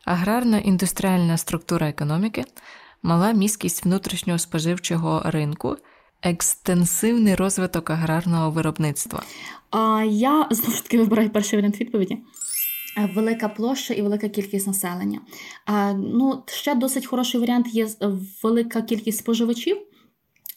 аграрно-індустріальна 0.06 1.36
структура 1.36 1.88
економіки, 1.88 2.44
мала 3.02 3.32
міськість 3.32 3.84
внутрішнього 3.84 4.38
споживчого 4.38 5.22
ринку. 5.24 5.76
Екстенсивний 6.22 7.34
розвиток 7.34 7.90
аграрного 7.90 8.50
виробництва. 8.50 9.22
А 9.70 10.02
я 10.10 10.46
знову 10.50 10.72
ж 10.72 10.82
таки 10.82 10.98
вибираю 10.98 11.30
перший 11.30 11.56
варіант 11.56 11.80
відповіді. 11.80 12.18
Е, 12.98 13.10
велика 13.14 13.48
площа 13.48 13.94
і 13.94 14.02
велика 14.02 14.28
кількість 14.28 14.66
населення. 14.66 15.20
А, 15.66 15.92
Ну, 15.92 16.42
ще 16.46 16.74
досить 16.74 17.06
хороший 17.06 17.40
варіант 17.40 17.66
є 17.68 17.88
велика 18.42 18.82
кількість 18.82 19.18
споживачів, 19.18 19.76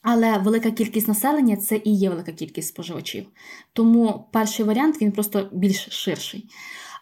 але 0.02 0.38
велика 0.38 0.71
кількість 0.71 1.08
населення 1.08 1.58
це 1.58 1.82
і 1.84 1.97
є 1.97 2.10
велика 2.10 2.32
кількість 2.32 2.67
споживачів. 2.67 3.26
Тому 3.74 4.28
перший 4.34 4.65
варіант 4.65 5.02
він 5.02 5.12
просто 5.12 5.50
більш 5.52 5.88
ширший. 5.91 6.50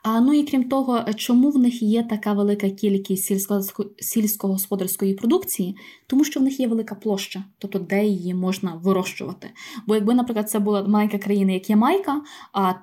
А 0.04 0.20
ну 0.20 0.34
і 0.34 0.44
крім 0.44 0.64
того, 0.64 1.04
чому 1.16 1.50
в 1.50 1.58
них 1.58 1.82
є 1.82 2.04
така 2.04 2.34
велика 2.34 2.70
кількість 2.70 3.54
сільськогосподарської 4.00 5.14
продукції? 5.14 5.78
Тому 6.08 6.24
що 6.24 6.40
в 6.40 6.44
них 6.44 6.60
є 6.60 6.68
велика 6.68 6.96
площа, 6.96 7.44
тобто 7.58 7.80
де 7.80 8.06
її 8.06 8.34
можна 8.34 8.74
вирощувати. 8.84 9.50
Бо 9.88 9.96
якби, 9.96 10.14
наприклад, 10.14 10.50
це 10.50 10.60
була 10.60 10.84
маленька 10.84 11.18
країна, 11.18 11.54
як 11.54 11.70
Ямайка, 11.70 12.22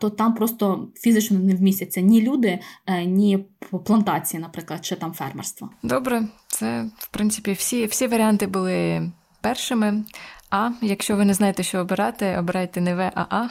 то 0.00 0.11
там 0.11 0.35
просто 0.35 0.88
фізично 0.94 1.38
не 1.38 1.55
вмістяться 1.55 2.00
ні 2.00 2.22
люди, 2.22 2.59
е, 2.87 3.05
ні 3.05 3.44
плантації, 3.85 4.40
наприклад, 4.40 4.85
чи 4.85 4.96
там 4.96 5.12
фермерство. 5.12 5.70
Добре, 5.83 6.29
це 6.48 6.90
в 6.98 7.09
принципі 7.09 7.52
всі, 7.52 7.87
всі 7.87 8.07
варіанти 8.07 8.46
були 8.46 9.11
першими. 9.40 10.05
А 10.50 10.70
якщо 10.83 11.16
ви 11.16 11.24
не 11.24 11.35
знаєте, 11.35 11.62
що 11.62 11.79
обирати, 11.79 12.37
обирайте 12.38 12.81
не 12.81 12.94
В, 12.94 13.12
а 13.14 13.26
А. 13.31 13.48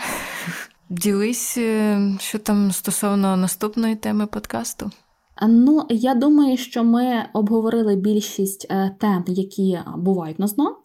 Ділись, 0.90 1.58
е, 1.58 2.00
що 2.20 2.40
там 2.40 2.72
стосовно 2.72 3.38
наступної 3.38 3.96
теми 3.96 4.28
подкасту. 4.28 4.92
Ну, 5.48 5.86
я 5.90 6.14
думаю, 6.14 6.58
що 6.58 6.84
ми 6.84 7.26
обговорили 7.34 7.96
більшість 7.96 8.68
е, 8.70 8.96
тем, 9.00 9.24
які 9.28 9.80
бувають 9.98 10.40
на 10.40 10.48
ЗНО, 10.48 10.78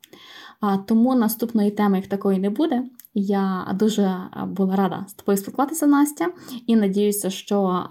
тому 0.86 1.14
наступної 1.14 1.70
теми 1.70 1.96
як 1.96 2.06
такої 2.06 2.38
не 2.38 2.50
буде. 2.50 2.82
Я 3.14 3.76
дуже 3.78 4.16
була 4.46 4.76
рада 4.76 5.04
з 5.08 5.14
тобою 5.14 5.38
спілкуватися, 5.38 5.86
Настя, 5.86 6.28
і 6.66 6.76
надіюся, 6.76 7.30
що 7.30 7.86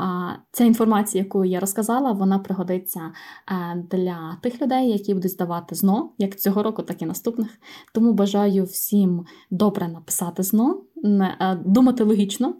ця 0.52 0.64
інформація, 0.66 1.24
яку 1.24 1.46
я 1.46 1.60
розказала, 1.60 2.12
вона 2.12 2.40
пригодиться 2.40 3.00
е, 3.48 3.86
для 3.92 4.38
тих 4.44 4.62
людей, 4.62 4.90
які 4.90 5.14
будуть 5.14 5.32
здавати 5.32 5.76
ЗНО, 5.76 6.12
як 6.18 6.40
цього 6.40 6.64
року, 6.64 6.82
так 6.82 7.02
і 7.02 7.06
наступних. 7.06 7.50
Тому 7.94 8.14
бажаю 8.14 8.64
всім 8.64 9.26
добре 9.52 9.88
написати 9.88 10.44
ЗНО, 10.44 10.82
е, 11.06 11.60
думати 11.66 12.04
логічно 12.04 12.54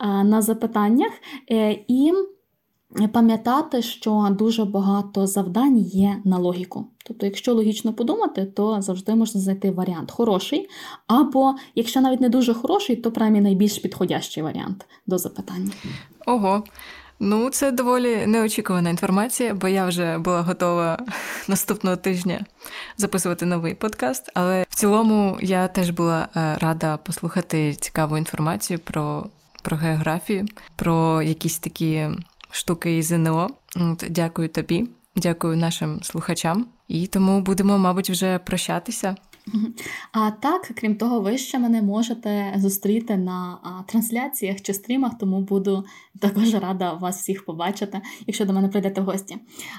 е, 0.00 0.24
на 0.24 0.42
запитаннях 0.42 1.12
і 1.88 2.12
пам'ятати, 3.12 3.82
що 3.82 4.28
дуже 4.38 4.64
багато 4.64 5.26
завдань 5.26 5.78
є 5.78 6.16
на 6.24 6.38
логіку. 6.38 6.86
Тобто, 7.04 7.26
якщо 7.26 7.54
логічно 7.54 7.92
подумати, 7.92 8.44
то 8.44 8.82
завжди 8.82 9.14
можна 9.14 9.40
знайти 9.40 9.70
варіант 9.70 10.10
хороший, 10.10 10.68
або 11.06 11.54
якщо 11.74 12.00
навіть 12.00 12.20
не 12.20 12.28
дуже 12.28 12.54
хороший, 12.54 12.96
то 12.96 13.12
принаймні 13.12 13.40
найбільш 13.40 13.78
підходящий 13.78 14.42
варіант 14.42 14.86
до 15.06 15.18
запитання. 15.18 15.70
Ого. 16.26 16.64
Ну, 17.22 17.50
це 17.50 17.70
доволі 17.70 18.26
неочікувана 18.26 18.90
інформація, 18.90 19.54
бо 19.54 19.68
я 19.68 19.86
вже 19.86 20.18
була 20.18 20.42
готова 20.42 20.98
наступного 21.48 21.96
тижня 21.96 22.44
записувати 22.96 23.46
новий 23.46 23.74
подкаст. 23.74 24.30
Але 24.34 24.66
в 24.70 24.74
цілому 24.74 25.38
я 25.42 25.68
теж 25.68 25.90
була 25.90 26.28
е, 26.36 26.56
рада 26.60 26.96
послухати 26.96 27.74
цікаву 27.74 28.18
інформацію 28.18 28.78
про, 28.78 29.26
про 29.62 29.76
географію, 29.76 30.46
про 30.76 31.22
якісь 31.22 31.58
такі 31.58 32.08
штуки 32.50 32.98
із 32.98 33.06
ЗНО. 33.06 33.50
От, 33.76 34.04
Дякую 34.10 34.48
тобі, 34.48 34.88
дякую 35.16 35.56
нашим 35.56 36.02
слухачам. 36.02 36.66
І 36.88 37.06
тому 37.06 37.40
будемо, 37.40 37.78
мабуть, 37.78 38.10
вже 38.10 38.38
прощатися. 38.38 39.16
А 40.12 40.30
так, 40.30 40.72
крім 40.76 40.96
того, 40.96 41.20
ви 41.20 41.38
ще 41.38 41.58
мене 41.58 41.82
можете 41.82 42.54
зустріти 42.56 43.16
на 43.16 43.58
трансляціях 43.86 44.62
чи 44.62 44.74
стрімах, 44.74 45.18
тому 45.18 45.40
буду 45.40 45.84
також 46.20 46.54
рада 46.54 46.92
вас 46.92 47.20
всіх 47.20 47.44
побачити, 47.44 48.00
якщо 48.26 48.44
до 48.44 48.52
мене 48.52 48.68
прийдете 48.68 49.00
в 49.00 49.04
гості. 49.04 49.36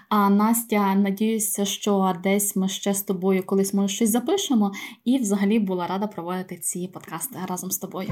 А 0.10 0.30
Настя, 0.30 0.96
надіюся, 0.96 1.66
що 1.66 2.16
десь 2.24 2.56
ми 2.56 2.70
ще 2.70 2.94
з 2.94 3.02
тобою 3.02 3.44
колись 3.46 3.74
може 3.74 3.96
щось 3.96 4.10
запишемо, 4.10 4.72
і 5.06 5.18
взагалі 5.18 5.60
була 5.60 5.88
рада 5.88 6.08
проводити 6.08 6.58
ці 6.58 6.88
подкасти 6.88 7.40
разом 7.48 7.72
з 7.72 7.78
тобою. 7.78 8.10